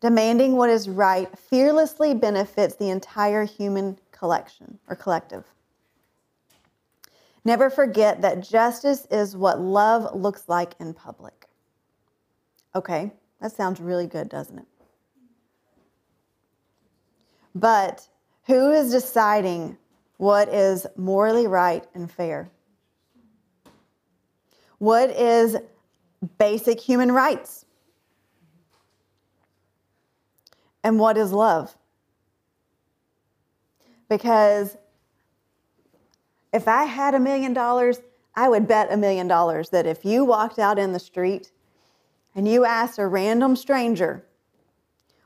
[0.01, 5.45] Demanding what is right fearlessly benefits the entire human collection or collective.
[7.45, 11.47] Never forget that justice is what love looks like in public.
[12.75, 14.67] Okay, that sounds really good, doesn't it?
[17.55, 18.09] But
[18.47, 19.79] who is deciding
[20.17, 22.51] what is morally right and fair?
[24.79, 25.57] What is
[26.39, 27.65] basic human rights?
[30.83, 31.77] And what is love?
[34.09, 34.77] Because
[36.53, 38.01] if I had a million dollars,
[38.35, 41.51] I would bet a million dollars that if you walked out in the street
[42.35, 44.25] and you asked a random stranger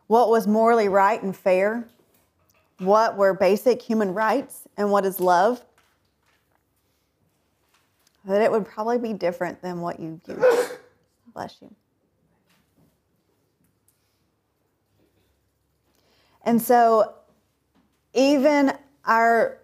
[0.07, 1.89] what was morally right and fair,
[2.79, 5.65] what were basic human rights, and what is love,
[8.25, 10.71] that it would probably be different than what you use.
[11.35, 11.75] Bless you.
[16.45, 17.15] And so,
[18.15, 18.73] even
[19.05, 19.59] our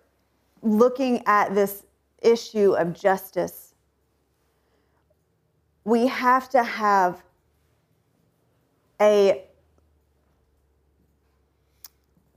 [0.62, 1.84] looking at this
[2.20, 3.74] issue of justice,
[5.84, 7.22] we have to have
[9.00, 9.44] a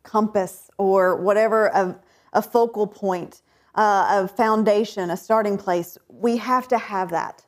[0.08, 2.00] compass or whatever, a,
[2.34, 3.42] a focal point,
[3.76, 5.98] uh, a foundation, a starting place.
[6.10, 7.46] We have to have that.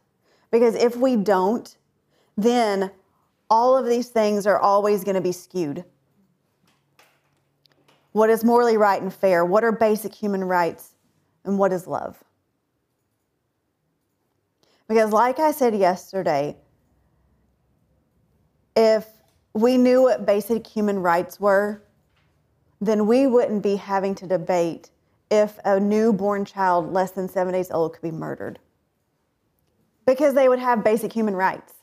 [0.51, 1.75] Because if we don't,
[2.37, 2.91] then
[3.49, 5.83] all of these things are always going to be skewed.
[8.11, 9.45] What is morally right and fair?
[9.45, 10.95] What are basic human rights?
[11.45, 12.21] And what is love?
[14.87, 16.57] Because, like I said yesterday,
[18.75, 19.05] if
[19.53, 21.83] we knew what basic human rights were,
[22.81, 24.89] then we wouldn't be having to debate
[25.29, 28.59] if a newborn child less than seven days old could be murdered.
[30.05, 31.73] Because they would have basic human rights.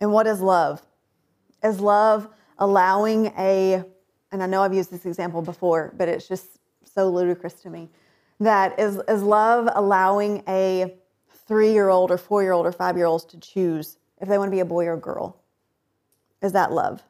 [0.00, 0.82] And what is love?
[1.62, 2.28] Is love
[2.58, 3.84] allowing a,
[4.32, 7.88] and I know I've used this example before, but it's just so ludicrous to me,
[8.40, 10.94] that is, is love allowing a
[11.46, 14.38] three year old or four year old or five year olds to choose if they
[14.38, 15.40] want to be a boy or a girl?
[16.42, 17.02] Is that love?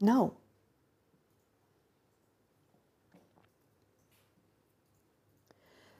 [0.00, 0.34] No.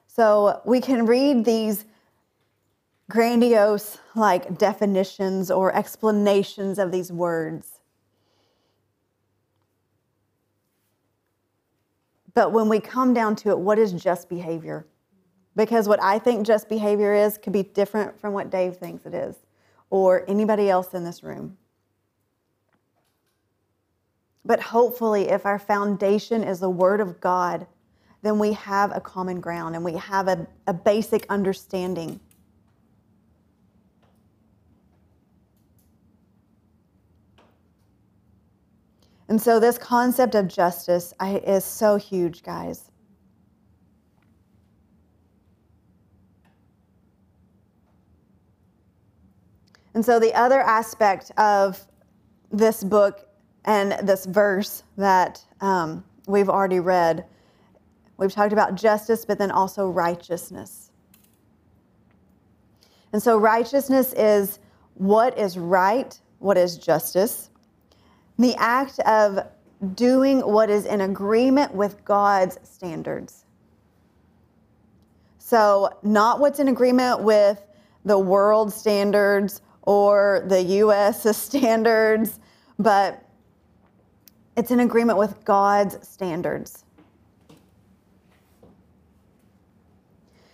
[0.06, 1.84] So we can read these
[3.08, 7.80] grandiose like definitions or explanations of these words.
[12.34, 14.86] But when we come down to it, what is just behavior?
[15.60, 19.12] Because what I think just behavior is could be different from what Dave thinks it
[19.12, 19.36] is
[19.90, 21.58] or anybody else in this room.
[24.42, 27.66] But hopefully, if our foundation is the Word of God,
[28.22, 32.20] then we have a common ground and we have a, a basic understanding.
[39.28, 42.89] And so, this concept of justice is so huge, guys.
[49.94, 51.84] And so, the other aspect of
[52.52, 53.28] this book
[53.64, 57.24] and this verse that um, we've already read,
[58.16, 60.90] we've talked about justice, but then also righteousness.
[63.12, 64.60] And so, righteousness is
[64.94, 67.50] what is right, what is justice,
[68.38, 69.40] the act of
[69.94, 73.44] doing what is in agreement with God's standards.
[75.38, 77.60] So, not what's in agreement with
[78.04, 82.40] the world standards or the US standards,
[82.78, 83.24] but
[84.56, 86.84] it's in agreement with God's standards.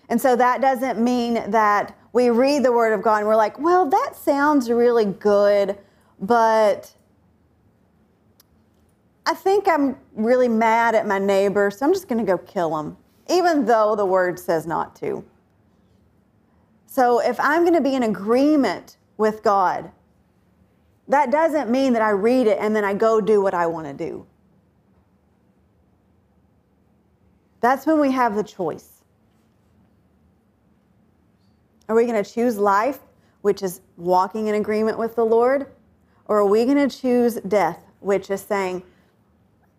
[0.08, 3.58] And so that doesn't mean that we read the Word of God and we're like,
[3.58, 5.76] well, that sounds really good,
[6.20, 6.94] but
[9.26, 12.78] I think I'm really mad at my neighbor, so I'm just going to go kill
[12.78, 12.96] him,
[13.28, 15.24] even though the Word says not to.
[16.86, 19.90] So if I'm going to be in agreement with God.
[21.08, 23.86] That doesn't mean that I read it and then I go do what I want
[23.86, 24.26] to do.
[27.60, 29.02] That's when we have the choice.
[31.88, 32.98] Are we going to choose life,
[33.42, 35.66] which is walking in agreement with the Lord?
[36.26, 38.82] Or are we going to choose death, which is saying,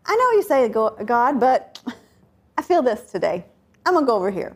[0.05, 1.81] I know you say God, but
[2.57, 3.45] I feel this today.
[3.85, 4.55] I'm going to go over here.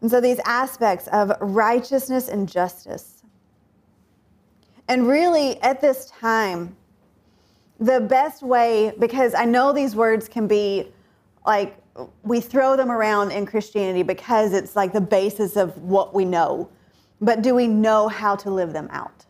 [0.00, 3.22] And so these aspects of righteousness and justice.
[4.88, 6.76] And really, at this time,
[7.80, 10.92] the best way, because I know these words can be
[11.44, 11.76] like,
[12.22, 16.68] we throw them around in Christianity because it's like the basis of what we know.
[17.20, 19.24] But do we know how to live them out?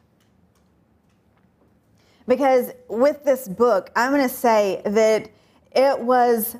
[2.27, 5.31] Because with this book, I'm going to say that
[5.73, 6.57] it was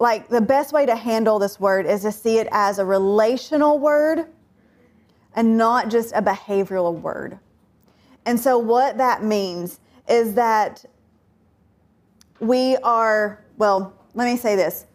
[0.00, 3.78] like the best way to handle this word is to see it as a relational
[3.78, 4.26] word
[5.36, 7.38] and not just a behavioral word.
[8.26, 10.84] And so, what that means is that
[12.40, 14.86] we are, well, let me say this.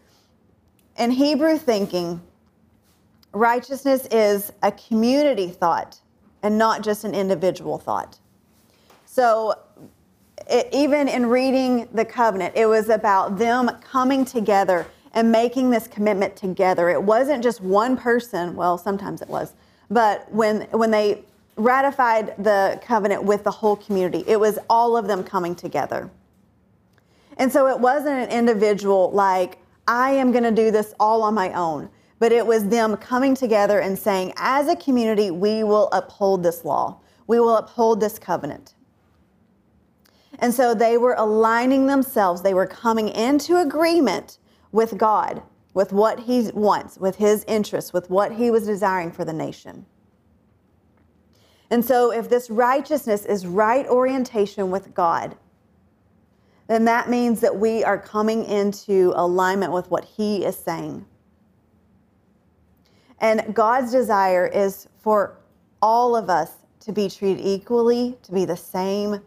[0.97, 2.21] in Hebrew thinking,
[3.33, 5.99] righteousness is a community thought
[6.43, 8.19] and not just an individual thought.
[9.05, 9.55] So,
[10.49, 15.87] it, even in reading the covenant, it was about them coming together and making this
[15.87, 16.89] commitment together.
[16.89, 19.53] It wasn't just one person, well, sometimes it was,
[19.89, 21.23] but when, when they
[21.55, 26.09] ratified the covenant with the whole community, it was all of them coming together.
[27.37, 31.33] And so it wasn't an individual like, I am going to do this all on
[31.33, 31.89] my own,
[32.19, 36.65] but it was them coming together and saying, as a community, we will uphold this
[36.65, 38.73] law, we will uphold this covenant.
[40.39, 44.39] And so they were aligning themselves, they were coming into agreement
[44.71, 45.41] with God,
[45.73, 49.85] with what He wants, with His interests, with what He was desiring for the nation.
[51.69, 55.35] And so, if this righteousness is right orientation with God,
[56.67, 61.05] then that means that we are coming into alignment with what He is saying.
[63.19, 65.37] And God's desire is for
[65.81, 69.21] all of us to be treated equally, to be the same,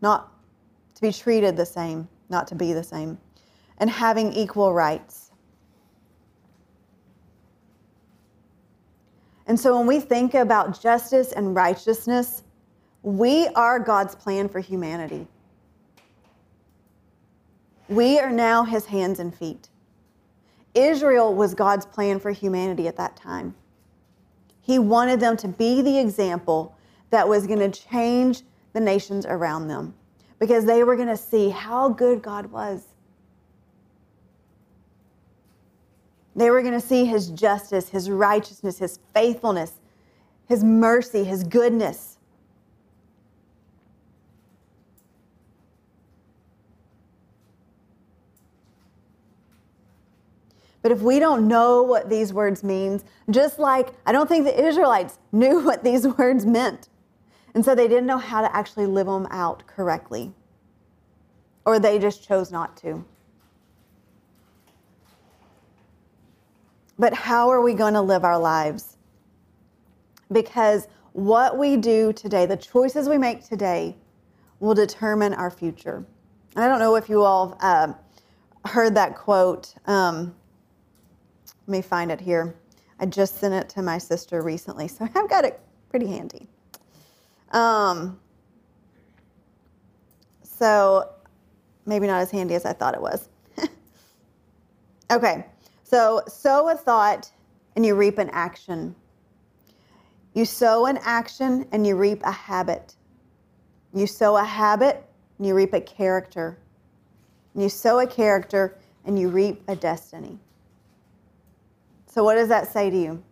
[0.00, 0.31] not
[1.02, 3.18] to be treated the same, not to be the same,
[3.78, 5.32] and having equal rights.
[9.46, 12.44] And so when we think about justice and righteousness,
[13.02, 15.26] we are God's plan for humanity.
[17.88, 19.68] We are now his hands and feet.
[20.74, 23.54] Israel was God's plan for humanity at that time.
[24.60, 26.76] He wanted them to be the example
[27.10, 28.42] that was going to change
[28.72, 29.94] the nations around them
[30.42, 32.82] because they were going to see how good God was.
[36.34, 39.74] They were going to see his justice, his righteousness, his faithfulness,
[40.48, 42.18] his mercy, his goodness.
[50.82, 54.60] But if we don't know what these words mean, just like I don't think the
[54.60, 56.88] Israelites knew what these words meant.
[57.54, 60.32] And so they didn't know how to actually live them out correctly.
[61.64, 63.04] Or they just chose not to.
[66.98, 68.96] But how are we going to live our lives?
[70.30, 73.96] Because what we do today, the choices we make today,
[74.60, 76.06] will determine our future.
[76.56, 77.92] I don't know if you all uh,
[78.64, 79.74] heard that quote.
[79.86, 80.34] Um,
[81.66, 82.54] let me find it here.
[83.00, 86.48] I just sent it to my sister recently, so I've got it pretty handy.
[87.52, 88.18] Um,
[90.42, 91.10] so
[91.86, 93.28] maybe not as handy as I thought it was.
[95.10, 95.46] okay,
[95.82, 97.30] so sow a thought
[97.76, 98.94] and you reap an action.
[100.34, 102.94] You sow an action and you reap a habit.
[103.92, 105.04] You sow a habit
[105.38, 106.58] and you reap a character.
[107.54, 110.38] You sow a character and you reap a destiny.
[112.06, 113.22] So, what does that say to you?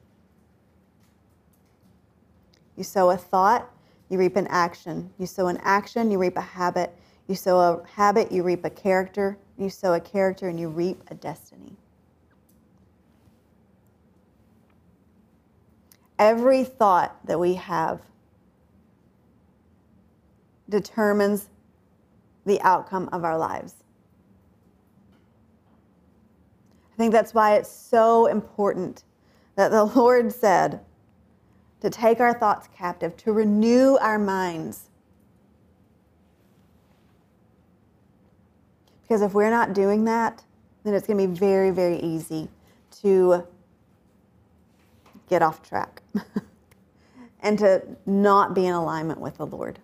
[2.77, 3.71] You sow a thought,
[4.11, 5.11] you reap an action.
[5.19, 6.95] You sow an action, you reap a habit.
[7.29, 9.39] You sow a habit, you reap a character.
[9.57, 11.77] You sow a character, and you reap a destiny.
[16.19, 18.03] Every thought that we have
[20.69, 21.49] determines
[22.45, 23.75] the outcome of our lives.
[26.93, 29.05] I think that's why it's so important
[29.55, 30.81] that the Lord said
[31.81, 34.89] to take our thoughts captive, to renew our minds.
[39.03, 40.45] Because if we're not doing that,
[40.85, 42.49] then it's going to be very, very easy
[43.03, 43.47] to
[45.29, 46.03] get off track
[47.41, 49.79] and to not be in alignment with the Lord.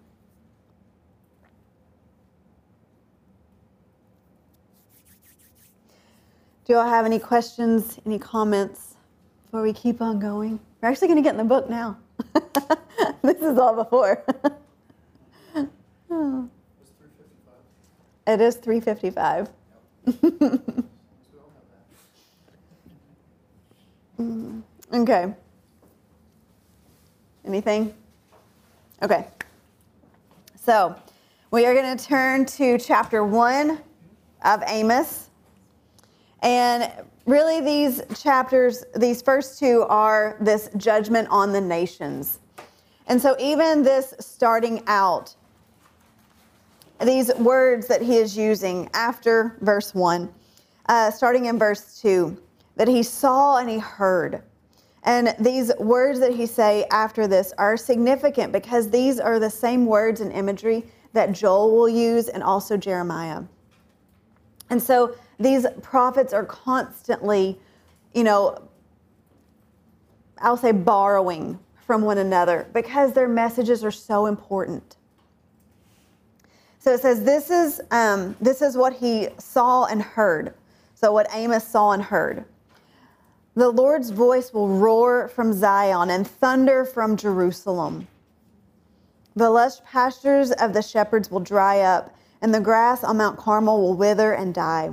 [6.65, 8.95] Do you all have any questions, any comments
[9.45, 10.59] before we keep on going?
[10.87, 11.97] We're actually going to get in the book now.
[13.23, 14.25] this is all before.
[16.09, 16.49] oh.
[18.29, 19.51] It is 355.
[24.21, 24.63] Mm,
[24.95, 25.35] okay.
[27.45, 27.93] Anything?
[29.03, 29.27] Okay.
[30.55, 30.95] So
[31.51, 33.81] we are going to turn to chapter 1
[34.45, 35.31] of Amos.
[36.43, 36.89] And
[37.27, 42.39] really, these chapters, these first two are this judgment on the nations.
[43.09, 45.35] And so, even this starting out,
[47.05, 50.33] these words that he is using after verse 1,
[50.89, 52.37] uh, starting in verse 2,
[52.77, 54.43] that he saw and he heard.
[55.03, 59.87] And these words that he say after this are significant because these are the same
[59.87, 63.43] words and imagery that Joel will use and also Jeremiah.
[64.69, 67.59] And so these prophets are constantly
[68.17, 68.57] you know,
[70.39, 74.97] I'll say borrowing from one another because their messages are so important.
[76.79, 80.55] So it says, this is, um, this is what he saw and heard.
[80.95, 82.47] So, what Amos saw and heard.
[83.55, 88.09] The Lord's voice will roar from Zion and thunder from Jerusalem.
[89.35, 93.83] The lush pastures of the shepherds will dry up, and the grass on Mount Carmel
[93.83, 94.93] will wither and die.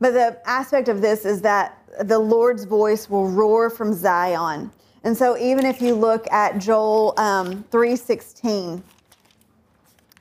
[0.00, 4.70] But the aspect of this is that the Lord's voice will roar from Zion.
[5.04, 8.82] And so even if you look at Joel um, 3.16,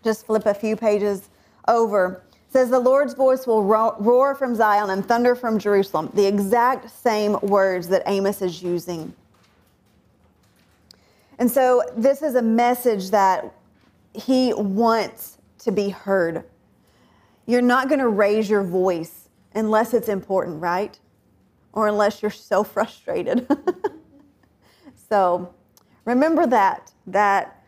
[0.04, 1.30] just flip a few pages
[1.68, 6.10] over, says the Lord's voice will roar from Zion and thunder from Jerusalem.
[6.14, 9.14] The exact same words that Amos is using.
[11.40, 13.52] And so this is a message that
[14.14, 16.46] he wants to be heard.
[17.46, 19.25] You're not going to raise your voice
[19.56, 21.00] unless it's important, right?
[21.74, 23.48] Or unless you're so frustrated.
[25.10, 25.54] so
[26.04, 27.64] remember that, that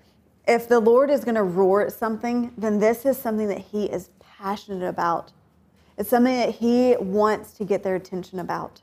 [0.47, 3.85] if the Lord is going to roar at something, then this is something that he
[3.85, 5.31] is passionate about.
[5.97, 8.81] It's something that he wants to get their attention about.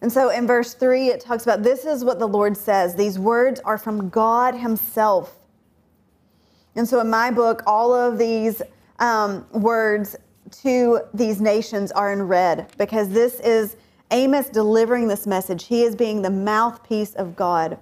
[0.00, 2.94] And so in verse 3, it talks about this is what the Lord says.
[2.94, 5.34] These words are from God Himself.
[6.76, 8.62] And so in my book, all of these
[8.98, 10.16] um, words
[10.62, 13.76] to these nations are in red because this is
[14.10, 15.66] Amos delivering this message.
[15.66, 17.78] He is being the mouthpiece of God.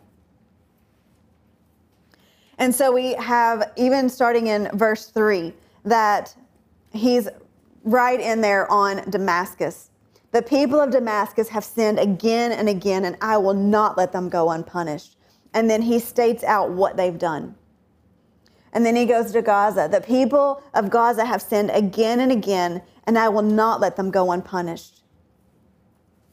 [2.59, 5.53] And so we have, even starting in verse 3,
[5.85, 6.35] that
[6.93, 7.29] he's
[7.85, 9.91] right in there on Damascus.
[10.33, 14.29] The people of Damascus have sinned again and again, and I will not let them
[14.29, 15.17] go unpunished.
[15.55, 17.55] And then he states out what they've done.
[18.77, 19.89] And then he goes to Gaza.
[19.91, 24.11] The people of Gaza have sinned again and again, and I will not let them
[24.11, 25.01] go unpunished.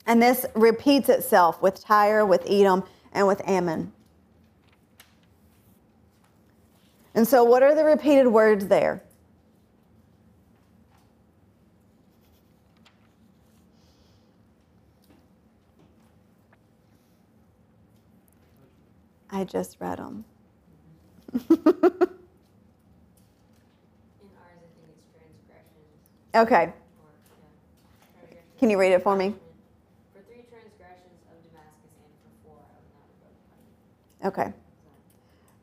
[0.06, 2.84] And this repeats itself with Tyre, with Edom,
[3.14, 3.94] and with Ammon.
[7.16, 9.02] And so, what are the repeated words there?
[19.32, 20.26] I just read them.
[26.36, 26.74] okay.
[28.60, 29.36] Can you read it for me?
[30.14, 32.78] For three transgressions of Damascus and for four, I
[34.22, 34.54] would not Okay.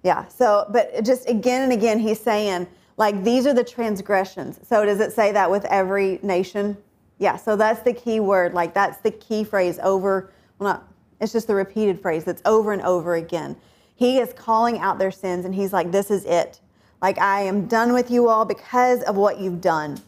[0.02, 0.28] Yeah.
[0.28, 2.66] So, but just again and again, he's saying,
[2.96, 4.60] like, these are the transgressions.
[4.66, 6.76] So, does it say that with every nation?
[7.18, 7.36] Yeah.
[7.36, 8.52] So, that's the key word.
[8.54, 10.90] Like, that's the key phrase over, well, not
[11.20, 13.56] it's just the repeated phrase that's over and over again.
[13.94, 16.60] He is calling out their sins and he's like, This is it.
[17.02, 20.00] Like, I am done with you all because of what you've done.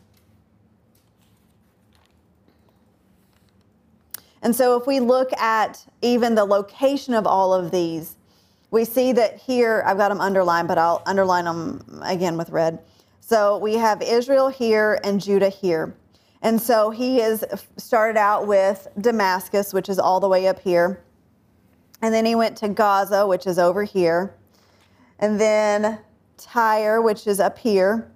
[4.43, 8.17] And so, if we look at even the location of all of these,
[8.71, 12.81] we see that here, I've got them underlined, but I'll underline them again with red.
[13.21, 15.95] So, we have Israel here and Judah here.
[16.43, 17.45] And so he is
[17.77, 21.01] started out with Damascus, which is all the way up here.
[22.03, 24.35] And then he went to Gaza, which is over here.
[25.21, 26.01] And then
[26.37, 28.11] Tyre, which is up here.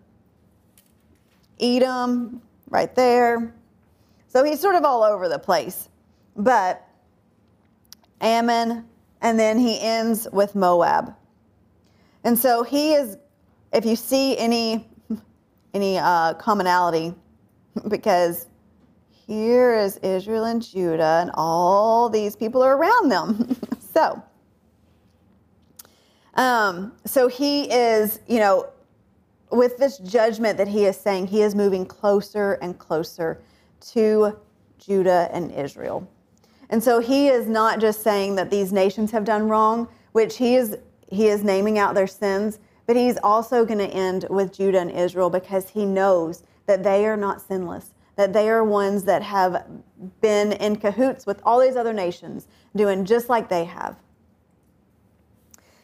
[1.60, 3.54] Edom, right there.
[4.26, 5.88] So he's sort of all over the place.
[6.36, 6.86] But
[8.20, 8.84] Ammon,
[9.20, 11.14] and then he ends with Moab.
[12.24, 13.16] And so he is,
[13.72, 14.88] if you see any,
[15.74, 17.14] any uh, commonality
[17.88, 18.46] because
[19.10, 23.56] here is Israel and Judah, and all these people are around them.
[23.92, 24.22] so,
[26.34, 28.68] um, so he is, you know,
[29.50, 33.42] with this judgment that he is saying, he is moving closer and closer
[33.80, 34.38] to
[34.78, 36.08] Judah and Israel.
[36.70, 40.56] And so he is not just saying that these nations have done wrong, which he
[40.56, 40.76] is
[41.08, 44.90] he is naming out their sins, but he's also going to end with Judah and
[44.90, 49.66] Israel because he knows that they are not sinless, that they are ones that have
[50.20, 53.96] been in cahoots with all these other nations, doing just like they have.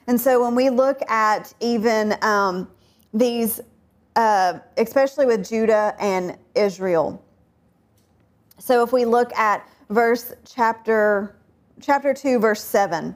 [0.09, 2.69] And so when we look at even um,
[3.15, 3.61] these,
[4.17, 7.23] uh, especially with Judah and Israel,
[8.59, 11.37] so if we look at verse chapter
[11.81, 13.15] chapter 2 verse 7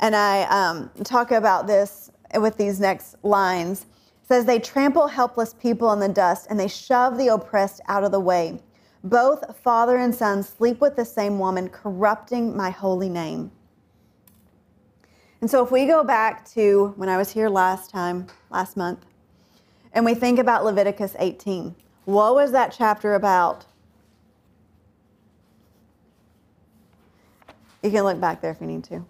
[0.00, 3.86] and i um, talk about this with these next lines
[4.26, 8.10] says they trample helpless people in the dust and they shove the oppressed out of
[8.10, 8.58] the way.
[9.04, 13.52] Both father and son sleep with the same woman, corrupting my holy name.
[15.40, 19.04] And so if we go back to when I was here last time, last month,
[19.92, 21.74] and we think about Leviticus 18,
[22.04, 23.64] What was that chapter about?
[27.82, 29.04] You can look back there if you need to.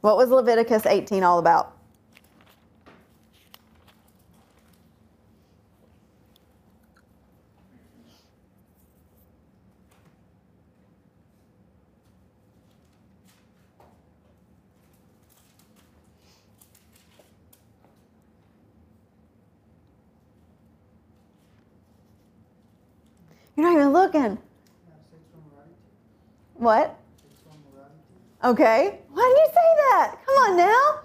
[0.00, 1.76] What was Leviticus 18 all about?
[23.56, 24.38] You're not even looking.
[26.58, 26.98] What?
[28.44, 29.00] Okay.
[29.10, 30.16] Why did you say that?
[30.26, 31.00] Come on now.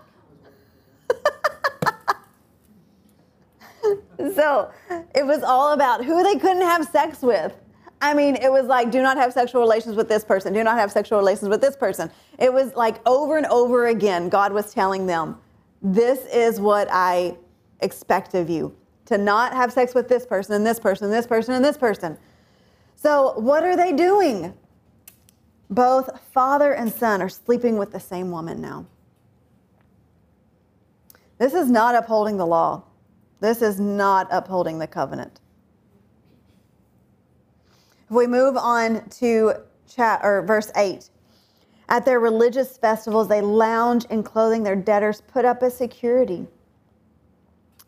[4.35, 4.71] so
[5.15, 7.53] it was all about who they couldn't have sex with.
[8.01, 10.77] I mean, it was like, do not have sexual relations with this person, do not
[10.77, 12.11] have sexual relations with this person.
[12.37, 15.37] It was like over and over again, God was telling them,
[15.81, 17.37] this is what I
[17.79, 18.75] expect of you
[19.05, 21.77] to not have sex with this person and this person and this person and this
[21.77, 22.17] person.
[22.95, 24.53] So, what are they doing?
[25.69, 28.85] Both father and son are sleeping with the same woman now.
[31.37, 32.83] This is not upholding the law.
[33.39, 35.41] This is not upholding the covenant.
[38.05, 39.55] If we move on to
[39.87, 41.09] chat or verse 8.
[41.89, 46.47] At their religious festivals, they lounge in clothing their debtors put up as security.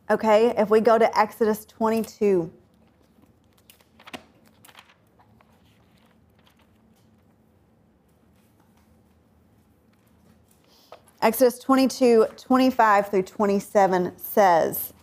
[0.10, 2.52] Okay, if we go to Exodus 22.
[11.22, 14.94] Exodus 22, 25 through 27 says,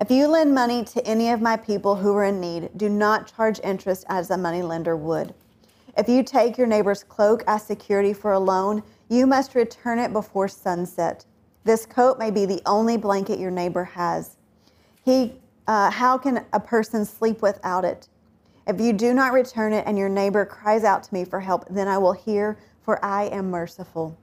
[0.00, 3.34] If you lend money to any of my people who are in need, do not
[3.34, 5.34] charge interest as a moneylender would.
[5.96, 10.12] If you take your neighbor's cloak as security for a loan, you must return it
[10.12, 11.26] before sunset.
[11.64, 14.36] This coat may be the only blanket your neighbor has.
[15.04, 18.08] He, uh, how can a person sleep without it?
[18.66, 21.66] If you do not return it and your neighbor cries out to me for help,
[21.68, 24.16] then I will hear, for I am merciful.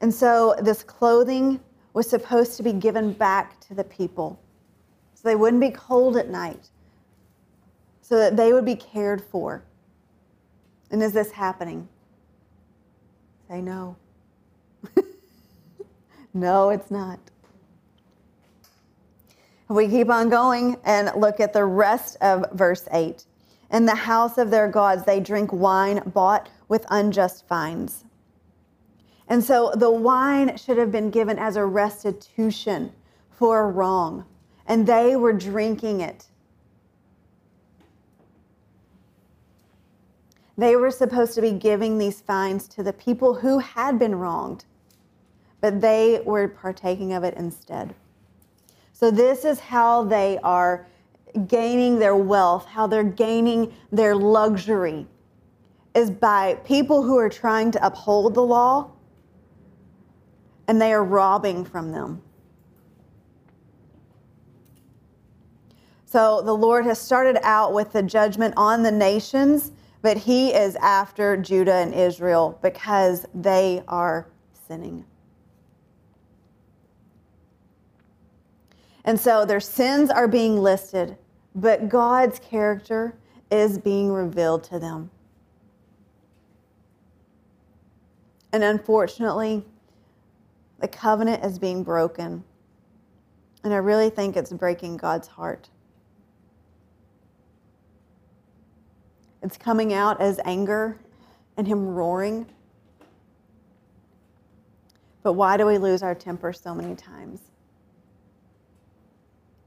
[0.00, 1.60] And so this clothing
[1.92, 4.40] was supposed to be given back to the people
[5.20, 6.68] so they wouldn't be cold at night,
[8.02, 9.64] so that they would be cared for.
[10.92, 11.88] And is this happening?
[13.48, 13.96] Say no.
[16.34, 17.18] no, it's not.
[19.66, 23.24] We keep on going and look at the rest of verse 8.
[23.72, 28.04] In the house of their gods, they drink wine bought with unjust fines.
[29.28, 32.92] And so the wine should have been given as a restitution
[33.30, 34.24] for a wrong,
[34.66, 36.26] and they were drinking it.
[40.56, 44.64] They were supposed to be giving these fines to the people who had been wronged,
[45.60, 47.94] but they were partaking of it instead.
[48.92, 50.88] So, this is how they are
[51.46, 55.06] gaining their wealth, how they're gaining their luxury,
[55.94, 58.90] is by people who are trying to uphold the law
[60.68, 62.22] and they are robbing from them.
[66.04, 70.76] So the Lord has started out with the judgment on the nations, but He is
[70.76, 74.28] after Judah and Israel because they are
[74.66, 75.04] sinning.
[79.04, 81.16] And so their sins are being listed,
[81.54, 83.16] but God's character
[83.50, 85.10] is being revealed to them.
[88.52, 89.64] And unfortunately,
[90.80, 92.44] the covenant is being broken.
[93.64, 95.68] And I really think it's breaking God's heart.
[99.42, 100.98] It's coming out as anger
[101.56, 102.46] and Him roaring.
[105.22, 107.40] But why do we lose our temper so many times?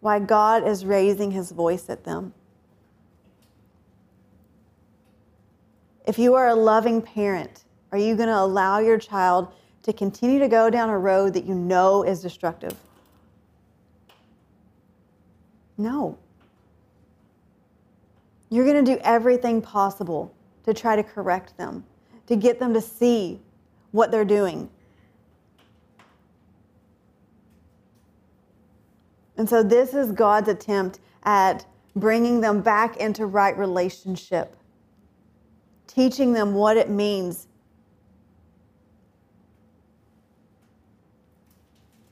[0.00, 2.34] why God is raising his voice at them.
[6.06, 9.48] If you are a loving parent, are you going to allow your child
[9.82, 12.76] to continue to go down a road that you know is destructive?
[15.78, 16.18] No.
[18.50, 20.32] You're going to do everything possible
[20.64, 21.84] to try to correct them,
[22.26, 23.40] to get them to see
[23.90, 24.68] what they're doing.
[29.36, 34.56] And so, this is God's attempt at bringing them back into right relationship,
[35.86, 37.48] teaching them what it means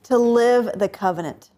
[0.03, 1.49] to live the covenant.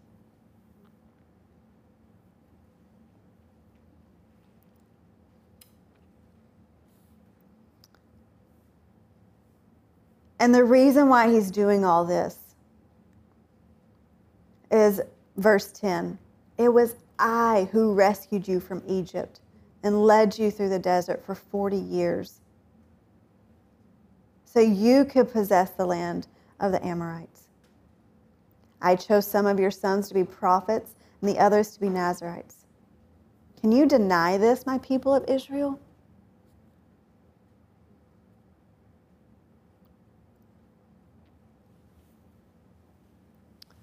[10.40, 12.38] And the reason why he's doing all this
[14.70, 15.00] is
[15.38, 16.18] verse 10
[16.58, 19.40] It was I who rescued you from Egypt
[19.82, 22.40] and led you through the desert for 40 years
[24.44, 26.26] so you could possess the land
[26.60, 27.44] of the Amorites.
[28.80, 32.66] I chose some of your sons to be prophets and the others to be Nazarites.
[33.60, 35.78] Can you deny this, my people of Israel?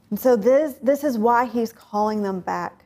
[0.10, 2.86] And so this, this is why he's calling them back.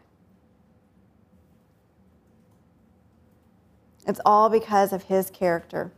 [4.07, 5.91] It's all because of his character,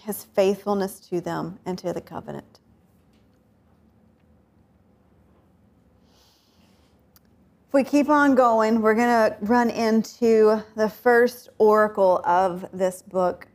[0.00, 2.60] his faithfulness to them and to the covenant.
[7.66, 13.00] If we keep on going, we're going to run into the first oracle of this
[13.00, 13.48] book.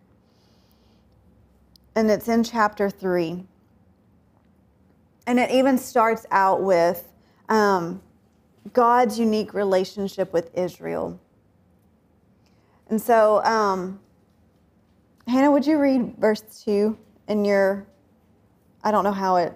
[1.96, 3.46] And it's in chapter 3.
[5.28, 7.04] And it even starts out with
[7.50, 8.02] um,
[8.72, 11.20] God's unique relationship with Israel.
[12.90, 14.00] And so, um,
[15.28, 16.98] Hannah, would you read verse 2
[17.28, 17.86] in your,
[18.82, 19.54] I don't know how it.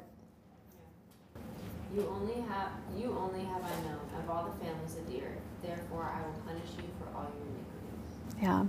[1.96, 5.40] You only have, you only have I known of all the families of the earth.
[5.64, 8.42] Therefore, I will punish you for all your iniquities.
[8.42, 8.66] Yeah.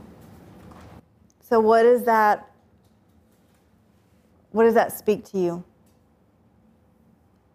[1.40, 2.48] So, what is that?
[4.52, 5.64] What does that speak to you?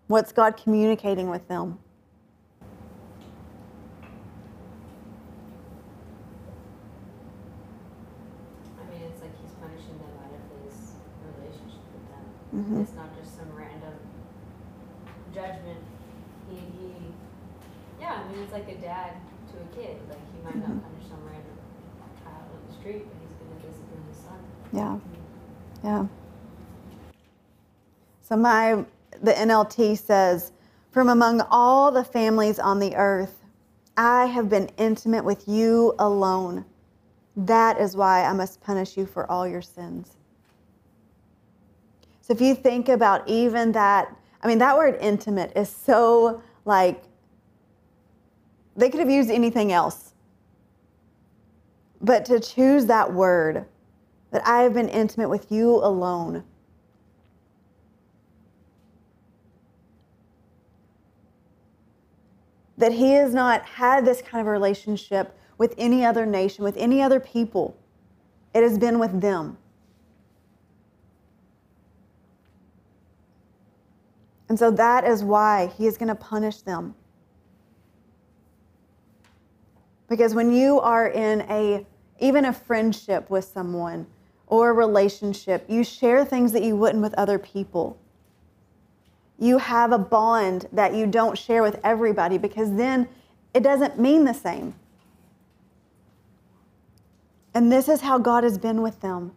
[0.07, 1.79] What's God communicating with them?
[8.79, 10.95] I mean, it's like he's punishing them out of his
[11.35, 12.25] relationship with them.
[12.55, 12.81] Mhm.
[12.83, 13.93] It's not just some random
[15.33, 15.83] judgment.
[16.49, 16.93] He, he,
[17.99, 19.17] yeah, I mean, it's like a dad
[19.51, 19.97] to a kid.
[20.09, 20.75] Like, he might Mhm.
[20.75, 21.57] not punish some random
[22.23, 24.39] child on the street, but he's going to discipline his son.
[24.71, 24.99] Yeah.
[25.83, 26.07] Yeah.
[28.21, 28.85] So my
[29.21, 30.51] the NLT says,
[30.91, 33.43] "From among all the families on the earth,
[33.95, 36.65] I have been intimate with you alone.
[37.35, 40.17] That is why I must punish you for all your sins."
[42.21, 47.03] So if you think about even that, I mean that word intimate is so like
[48.75, 50.13] they could have used anything else.
[52.01, 53.65] But to choose that word
[54.31, 56.43] that I have been intimate with you alone.
[62.77, 67.01] That he has not had this kind of relationship with any other nation, with any
[67.01, 67.75] other people.
[68.53, 69.57] It has been with them.
[74.49, 76.95] And so that is why he is going to punish them.
[80.07, 81.85] Because when you are in a
[82.19, 84.07] even a friendship with someone
[84.47, 87.99] or a relationship, you share things that you wouldn't with other people.
[89.39, 93.07] You have a bond that you don't share with everybody because then
[93.53, 94.73] it doesn't mean the same.
[97.53, 99.31] And this is how God has been with them.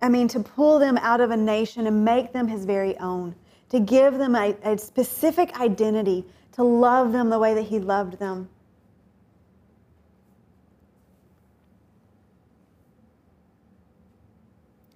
[0.00, 3.34] I mean, to pull them out of a nation and make them his very own,
[3.70, 8.18] to give them a, a specific identity, to love them the way that he loved
[8.18, 8.48] them.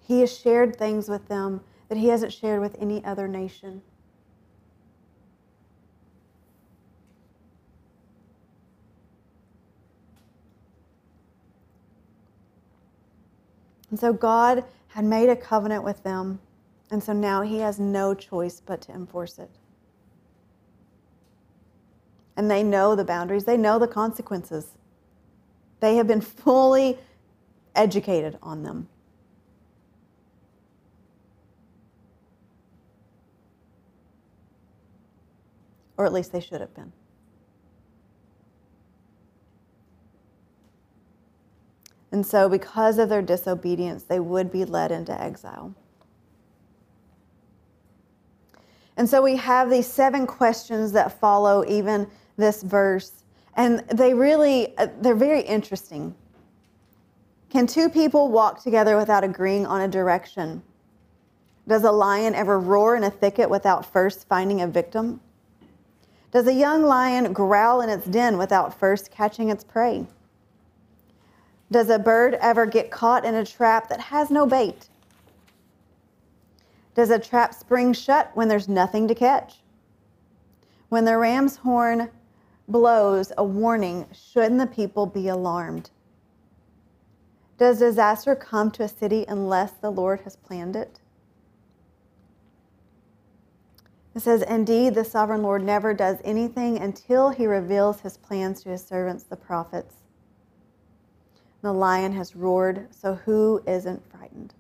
[0.07, 1.63] He has shared things with them
[1.93, 3.83] that he hasn't shared with any other nation.
[13.91, 16.41] And so God had made a covenant with them,
[16.91, 19.51] And so now he has no choice but to enforce it.
[22.39, 24.69] And they know the boundaries, they know the consequences.
[25.81, 26.99] They have been fully
[27.75, 28.89] educated on them.
[35.97, 36.93] Or at least they should have been.
[42.13, 45.75] And so, because of their disobedience, they would be led into exile.
[48.99, 53.25] And so, we have these seven questions that follow even this verse.
[53.57, 56.15] And they really, uh, they're very interesting.
[57.49, 60.63] Can two people walk together without agreeing on a direction?
[61.67, 65.21] Does a lion ever roar in a thicket without first finding a victim?
[66.33, 70.07] Does a young lion growl in its den without first catching its prey?
[71.71, 74.89] Does a bird ever get caught in a trap that has no bait?
[76.95, 79.61] Does a trap spring shut when there's nothing to catch?
[80.89, 82.11] When the ram's horn
[82.67, 85.91] blows a warning, shouldn't the people be alarmed?
[87.59, 90.99] Does disaster come to a city unless the Lord has planned it?
[94.15, 98.69] It says, Indeed, the sovereign Lord never does anything until he reveals his plans to
[98.69, 99.97] his servants, the prophets.
[101.63, 104.53] The lion has roared, so who isn't frightened?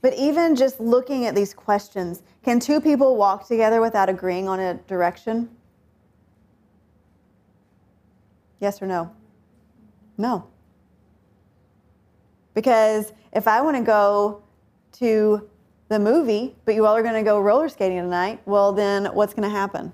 [0.00, 4.60] But even just looking at these questions, can two people walk together without agreeing on
[4.60, 5.50] a direction?
[8.60, 9.10] Yes or no?
[10.16, 10.46] No.
[12.54, 14.42] Because if I want to go
[14.92, 15.48] to
[15.88, 19.32] the movie, but you all are going to go roller skating tonight, well, then what's
[19.32, 19.92] going to happen?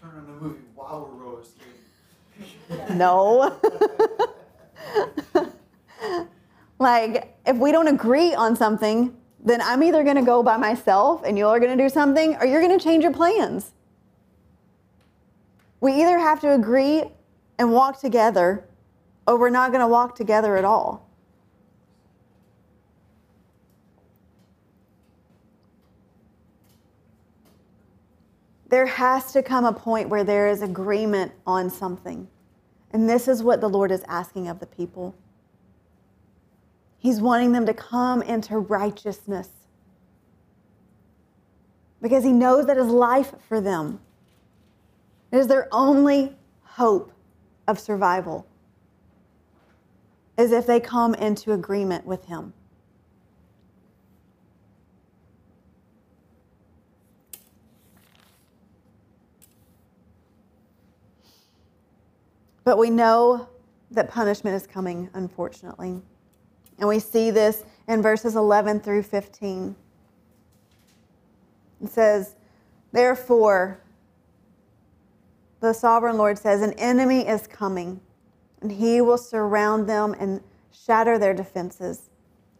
[0.00, 2.96] Turn on the movie while we're roller skating.
[2.98, 3.58] no.
[6.78, 11.22] like, if we don't agree on something, then I'm either going to go by myself
[11.24, 13.72] and you all are going to do something, or you're going to change your plans.
[15.80, 17.04] We either have to agree
[17.58, 18.64] and walk together,
[19.26, 21.07] or we're not going to walk together at all.
[28.68, 32.28] There has to come a point where there is agreement on something.
[32.90, 35.14] And this is what the Lord is asking of the people.
[36.98, 39.48] He's wanting them to come into righteousness
[42.02, 44.00] because He knows that is life for them.
[45.30, 47.12] It is their only hope
[47.66, 48.46] of survival,
[50.38, 52.52] is if they come into agreement with Him.
[62.68, 63.48] But we know
[63.92, 66.02] that punishment is coming, unfortunately.
[66.78, 69.74] And we see this in verses 11 through 15.
[71.82, 72.36] It says,
[72.92, 73.80] Therefore,
[75.60, 78.02] the sovereign Lord says, An enemy is coming,
[78.60, 82.10] and he will surround them and shatter their defenses.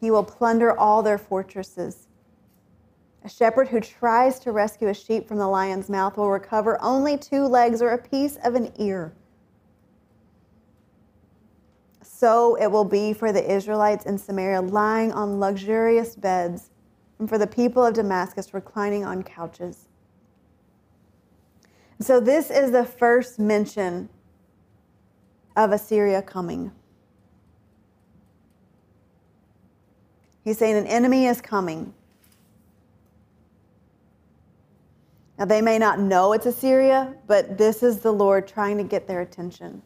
[0.01, 2.09] He will plunder all their fortresses.
[3.27, 7.19] A shepherd who tries to rescue a sheep from the lion's mouth will recover only
[7.19, 9.13] two legs or a piece of an ear
[12.19, 16.71] so it will be for the Israelites in Samaria lying on luxurious beds,
[17.21, 19.87] and for the people of Damascus reclining on couches.
[22.01, 24.09] So, this is the first mention
[25.57, 26.73] of Assyria coming.
[30.43, 31.95] He's saying an enemy is coming.
[35.39, 39.07] Now, they may not know it's Assyria, but this is the Lord trying to get
[39.07, 39.83] their attention.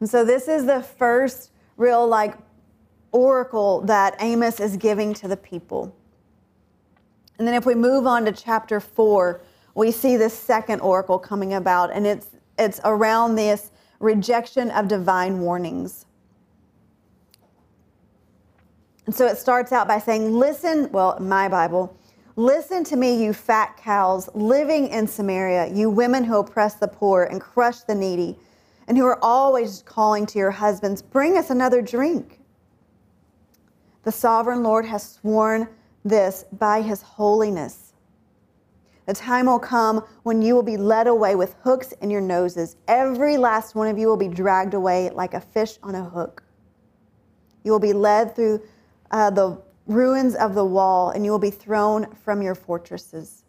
[0.00, 2.36] And so this is the first real like
[3.12, 5.94] oracle that Amos is giving to the people.
[7.38, 9.40] And then if we move on to chapter 4,
[9.74, 12.28] we see this second oracle coming about and it's
[12.58, 16.06] it's around this rejection of divine warnings.
[19.06, 21.96] And so it starts out by saying, Listen, well, my Bible,
[22.36, 27.24] listen to me, you fat cows living in Samaria, you women who oppress the poor
[27.24, 28.36] and crush the needy
[28.86, 32.40] and who are always calling to your husbands, Bring us another drink.
[34.04, 35.68] The sovereign Lord has sworn
[36.04, 37.94] this by his holiness.
[39.06, 42.76] The time will come when you will be led away with hooks in your noses.
[42.88, 46.42] Every last one of you will be dragged away like a fish on a hook.
[47.64, 48.62] You will be led through
[49.10, 53.44] uh, the ruins of the wall, and you will be thrown from your fortresses.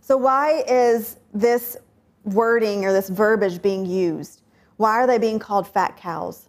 [0.00, 1.76] So, why is this
[2.24, 4.42] wording or this verbiage being used?
[4.76, 6.48] Why are they being called fat cows?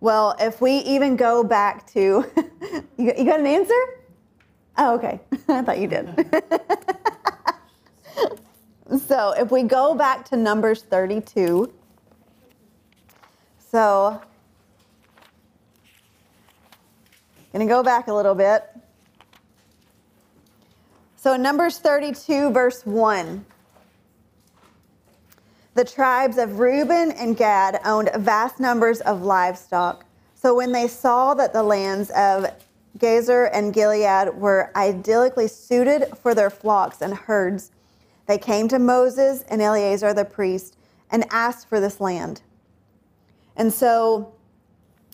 [0.00, 2.24] Well, if we even go back to,
[2.96, 3.74] you you got an answer?
[4.76, 5.20] Oh, okay.
[5.48, 6.08] I thought you did.
[9.06, 11.72] so if we go back to Numbers 32,
[13.58, 14.20] so
[17.36, 18.64] I'm going to go back a little bit.
[21.16, 23.44] So in Numbers 32, verse 1.
[25.78, 30.04] The tribes of Reuben and Gad owned vast numbers of livestock.
[30.34, 32.46] So when they saw that the lands of
[32.98, 37.70] Jazer and Gilead were idyllically suited for their flocks and herds,
[38.26, 40.76] they came to Moses and Eleazar the priest
[41.12, 42.42] and asked for this land.
[43.54, 44.34] And so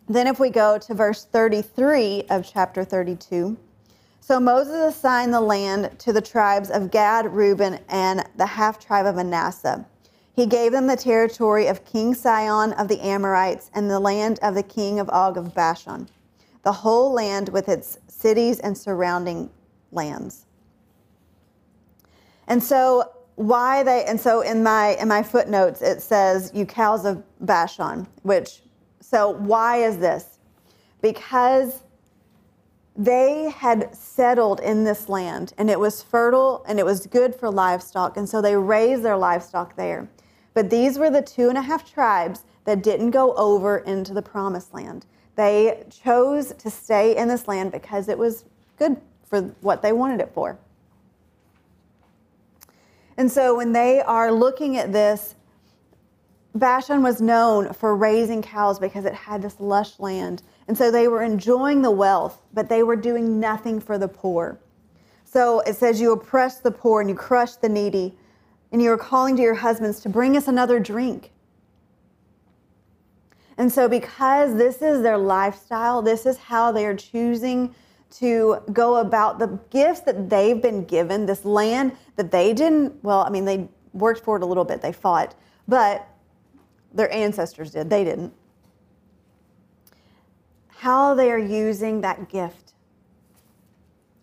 [0.09, 3.55] then, if we go to verse 33 of chapter 32,
[4.23, 9.05] so Moses assigned the land to the tribes of Gad, Reuben, and the half tribe
[9.05, 9.85] of Manasseh.
[10.35, 14.55] He gave them the territory of King Sihon of the Amorites and the land of
[14.55, 16.09] the king of Og of Bashan,
[16.64, 19.49] the whole land with its cities and surrounding
[19.93, 20.47] lands.
[22.49, 27.05] And so why they and so in my in my footnotes it says you cows
[27.05, 28.62] of Bashan, which
[29.01, 30.39] so why is this?
[31.01, 31.85] Because
[32.97, 37.51] they had settled in this land and it was fertile and it was good for
[37.51, 40.09] livestock and so they raised their livestock there
[40.55, 44.23] but these were the two and a half tribes that didn't go over into the
[44.23, 45.05] promised land.
[45.37, 48.45] They chose to stay in this land because it was
[48.79, 50.59] good for what they wanted it for.
[53.17, 55.35] And so when they are looking at this,
[56.55, 60.43] Bashan was known for raising cows because it had this lush land.
[60.69, 64.59] And so they were enjoying the wealth, but they were doing nothing for the poor.
[65.25, 68.17] So it says, You oppress the poor and you crush the needy
[68.73, 71.31] and you are calling to your husbands to bring us another drink.
[73.57, 77.75] And so, because this is their lifestyle, this is how they are choosing
[78.19, 83.21] to go about the gifts that they've been given, this land that they didn't, well,
[83.21, 85.35] I mean, they worked for it a little bit, they fought,
[85.69, 86.07] but
[86.93, 88.33] their ancestors did, they didn't.
[90.69, 92.75] How they are using that gift.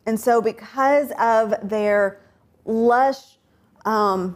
[0.06, 2.20] And so, because of their
[2.66, 3.38] lush
[3.86, 4.36] um,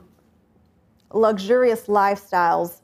[1.13, 2.81] luxurious lifestyles,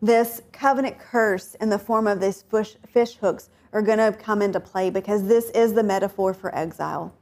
[0.00, 4.42] this covenant curse in the form of these fish, fish hooks are going to come
[4.42, 7.14] into play because this is the metaphor for exile.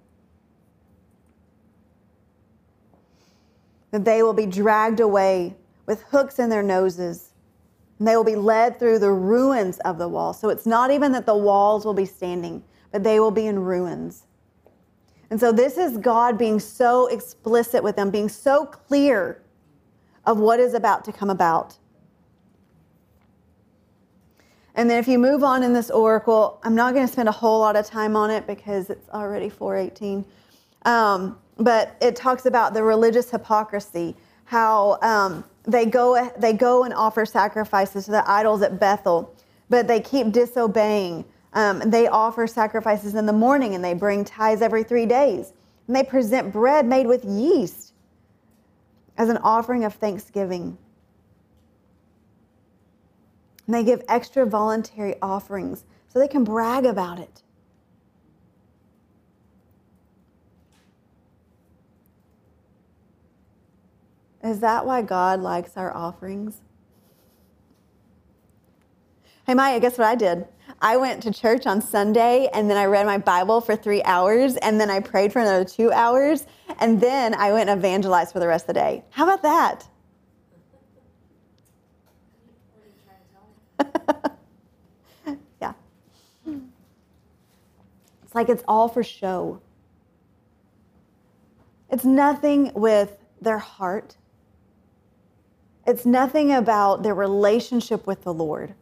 [3.91, 7.31] That they will be dragged away with hooks in their noses.
[7.99, 10.35] And they will be led through the ruins of the wall.
[10.35, 13.59] So it's not even that the walls will be standing, but they will be in
[13.61, 14.27] ruins.
[15.31, 19.43] And so this is God being so explicit with them, being so clear
[20.25, 21.77] of what is about to come about.
[24.77, 27.33] And then if you move on in this oracle, I'm not going to spend a
[27.33, 30.25] whole lot of time on it because it's already 418.
[30.85, 34.15] Um, but it talks about the religious hypocrisy,
[34.45, 39.35] how um, they go they go and offer sacrifices to the idols at Bethel,
[39.71, 41.25] but they keep disobeying.
[41.57, 45.55] Um, they offer sacrifices in the morning and they bring tithes every three days.
[45.87, 47.95] And they present bread made with yeast
[49.17, 50.77] as an offering of thanksgiving.
[53.67, 57.43] And they give extra voluntary offerings so they can brag about it.
[64.45, 66.61] Is that why God likes our offerings?
[69.47, 70.47] Hey, Maya, guess what I did?
[70.81, 74.57] I went to church on Sunday and then I read my Bible for three hours
[74.57, 76.47] and then I prayed for another two hours
[76.81, 79.05] and then I went and evangelized for the rest of the day.
[79.11, 79.87] How about that?
[85.61, 85.73] yeah.
[88.25, 89.61] It's like it's all for show.
[91.91, 94.17] It's nothing with their heart.
[95.87, 98.75] It's nothing about their relationship with the Lord.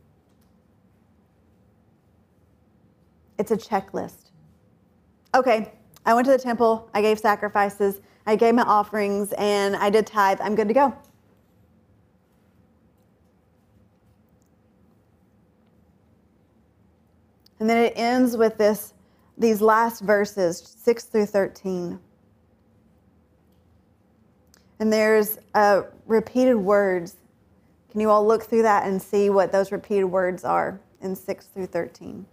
[3.39, 4.31] It's a checklist.
[5.35, 5.73] Okay,
[6.07, 10.07] I went to the temple, I gave sacrifices, I gave my offerings, and I did
[10.07, 10.41] tithe.
[10.41, 10.97] I'm good to go.
[17.61, 18.95] And then it ends with this
[19.37, 21.99] these last verses, 6 through 13.
[24.79, 27.17] And there's uh, repeated words.
[27.91, 31.47] Can you all look through that and see what those repeated words are in 6
[31.47, 32.27] through 13?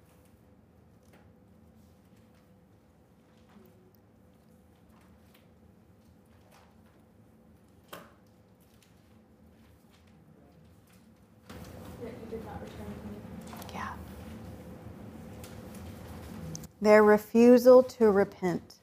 [16.81, 18.75] Their refusal to repent.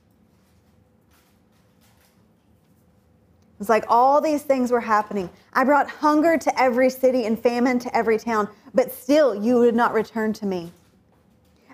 [3.60, 5.28] It's like all these things were happening.
[5.52, 9.74] I brought hunger to every city and famine to every town, but still you would
[9.74, 10.72] not return to me.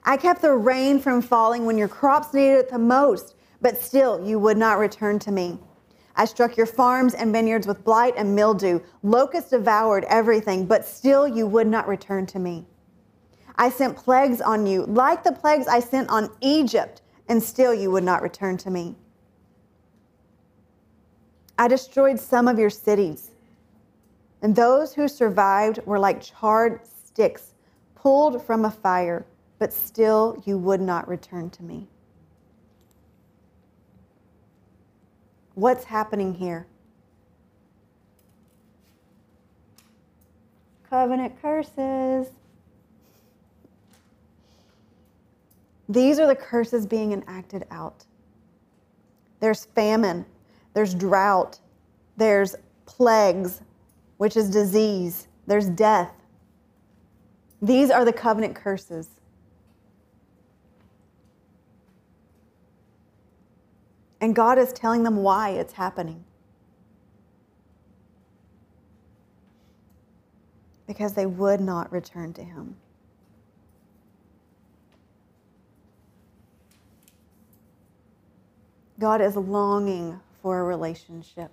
[0.03, 4.27] I kept the rain from falling when your crops needed it the most, but still
[4.27, 5.59] you would not return to me.
[6.17, 8.81] I struck your farms and vineyards with blight and mildew.
[9.03, 12.65] Locusts devoured everything, but still you would not return to me.
[13.57, 17.91] I sent plagues on you, like the plagues I sent on Egypt, and still you
[17.91, 18.97] would not return to me.
[21.57, 23.31] I destroyed some of your cities,
[24.43, 27.55] and those who survived were like charred sticks
[27.95, 29.25] pulled from a fire,
[29.59, 31.89] but still you would not return to me.
[35.55, 36.67] What's happening here?
[40.91, 42.27] Covenant curses.
[45.89, 48.05] These are the curses being enacted out.
[49.41, 50.25] There's famine,
[50.73, 51.61] there's drought,
[52.17, 52.57] there's
[52.87, 53.61] plagues,
[54.17, 56.13] which is disease, there's death.
[57.61, 59.09] These are the covenant curses.
[64.21, 66.25] And God is telling them why it's happening.
[70.87, 72.77] Because they would not return to Him.
[79.05, 81.51] God is longing for a relationship.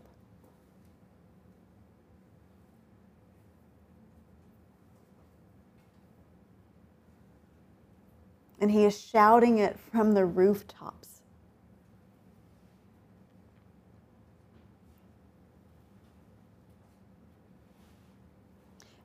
[8.62, 11.24] And he is shouting it from the rooftops.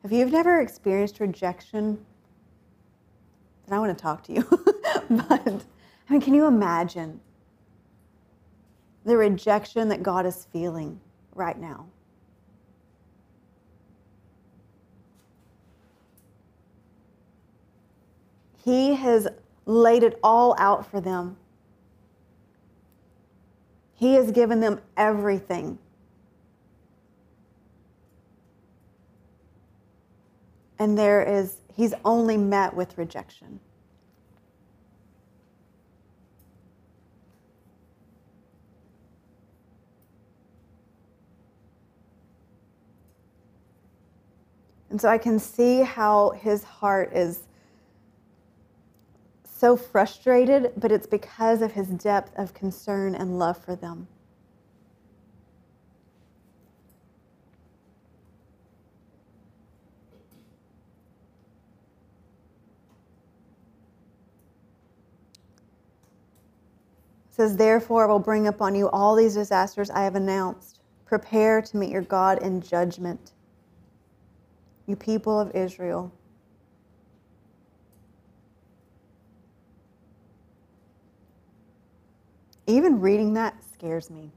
[0.05, 2.07] If you've never experienced rejection,
[3.67, 4.43] then I want to talk to you.
[5.11, 5.65] but,
[6.09, 7.21] I mean, can you imagine
[9.07, 11.01] the rejection that God is feeling
[11.35, 11.87] right now.
[18.65, 19.29] He has
[19.65, 21.37] laid it all out for them.
[23.95, 25.79] He has given them everything.
[30.81, 33.61] And there is, he's only met with rejection.
[44.91, 47.43] And so I can see how his heart is
[49.45, 54.07] so frustrated, but it's because of his depth of concern and love for them.
[67.31, 70.81] It says, Therefore, I will bring upon you all these disasters I have announced.
[71.07, 73.33] Prepare to meet your God in judgment
[74.87, 76.13] you people of Israel.
[82.67, 84.31] Even reading that scares me.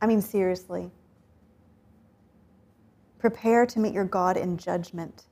[0.00, 0.90] I mean, seriously.
[3.18, 5.24] Prepare to meet your God in judgment.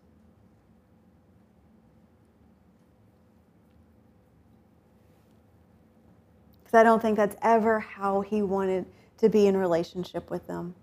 [6.63, 8.85] Because I don't think that's ever how he wanted
[9.19, 10.75] to be in relationship with them.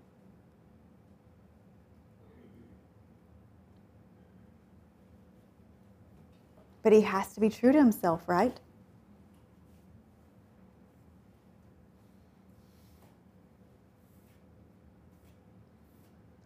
[6.86, 8.56] But he has to be true to himself, right?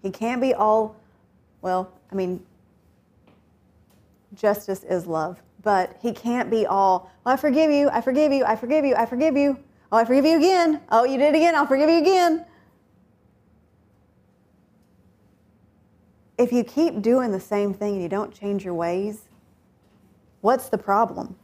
[0.03, 0.97] He can't be all,
[1.61, 2.43] well, I mean,
[4.33, 8.43] justice is love, but he can't be all, well, I forgive you, I forgive you,
[8.47, 9.59] I forgive you, I forgive you.
[9.93, 10.81] Oh, I forgive you again.
[10.91, 12.47] Oh, you did it again, I'll forgive you again.
[16.39, 19.25] If you keep doing the same thing and you don't change your ways,
[20.41, 21.37] What's the problem?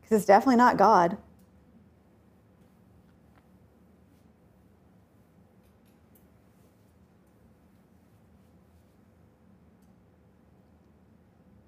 [0.00, 1.16] Because it's definitely not God.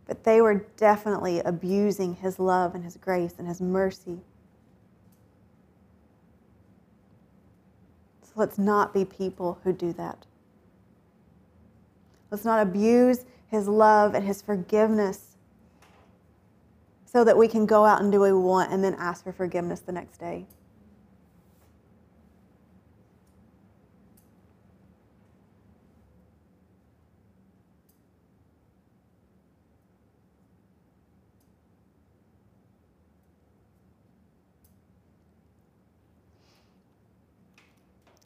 [0.07, 4.21] But they were definitely abusing his love and his grace and his mercy.
[8.23, 10.27] So let's not be people who do that.
[12.31, 15.37] Let's not abuse His love and His forgiveness
[17.05, 19.33] so that we can go out and do what we want and then ask for
[19.33, 20.47] forgiveness the next day.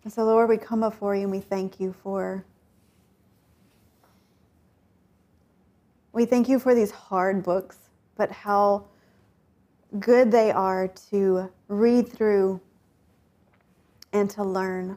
[0.02, 2.44] And so, Lord, we come before you and we thank you for
[6.12, 7.78] We thank you for these hard books,
[8.16, 8.86] but how
[9.98, 12.60] good they are to read through
[14.12, 14.96] and to learn.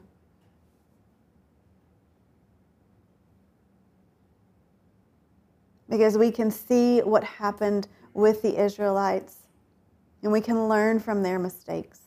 [5.90, 9.38] Because we can see what happened with the Israelites
[10.24, 12.00] and we can learn from their mistakes.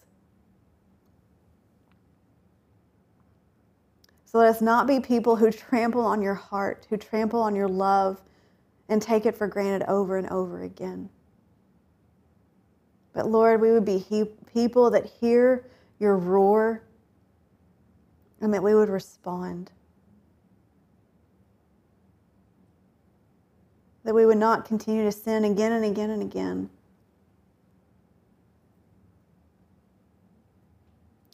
[4.25, 7.69] So let us not be people who trample on your heart, who trample on your
[7.69, 8.21] love,
[8.89, 11.11] and take it for granted over and over again.
[13.13, 15.67] But Lord, we would be he- people that hear
[15.99, 16.83] your roar
[18.41, 19.73] and that we would respond.
[24.05, 26.71] That we would not continue to sin again and again and again.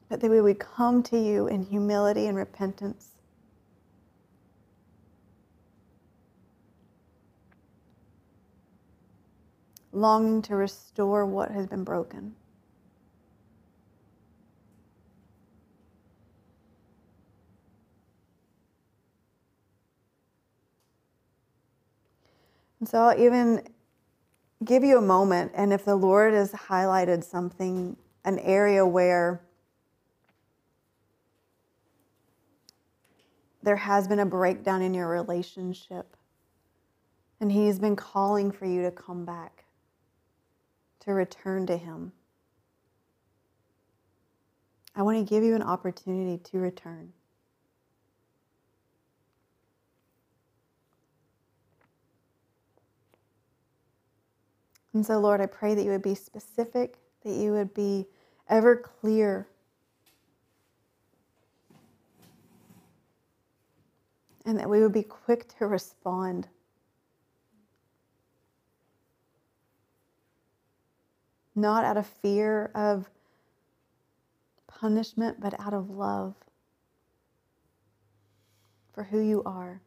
[0.08, 3.11] But that we would come to you in humility and repentance.
[9.93, 12.35] Longing to restore what has been broken.
[22.81, 23.62] And so I'll even
[24.64, 29.40] give you a moment, and if the Lord has highlighted something, an area where
[33.62, 36.16] there has been a breakdown in your relationship,
[37.40, 39.61] and He's been calling for you to come back,
[41.04, 42.12] to return to Him.
[44.94, 47.12] I want to give you an opportunity to return.
[54.94, 58.06] And so, Lord, I pray that you would be specific, that you would be
[58.48, 59.48] ever clear.
[64.44, 66.48] And that we would be quick to respond.
[71.54, 73.10] Not out of fear of
[74.66, 76.34] punishment, but out of love
[78.92, 79.80] for who you are.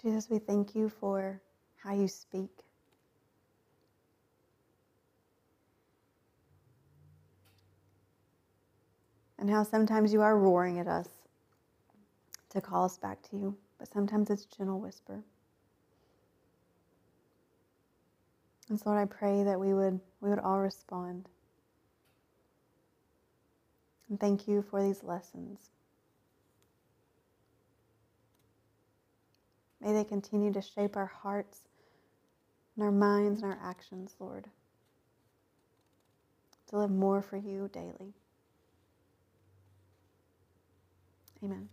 [0.00, 1.40] Jesus, we thank you for
[1.76, 2.50] how you speak.
[9.38, 11.08] And how sometimes you are roaring at us
[12.50, 15.22] to call us back to you, but sometimes it's gentle whisper.
[18.68, 21.28] And so Lord, I pray that we would we would all respond.
[24.08, 25.70] And thank you for these lessons.
[29.80, 31.62] May they continue to shape our hearts
[32.76, 34.48] and our minds and our actions, Lord,
[36.68, 38.14] to live more for you daily.
[41.42, 41.68] Amen.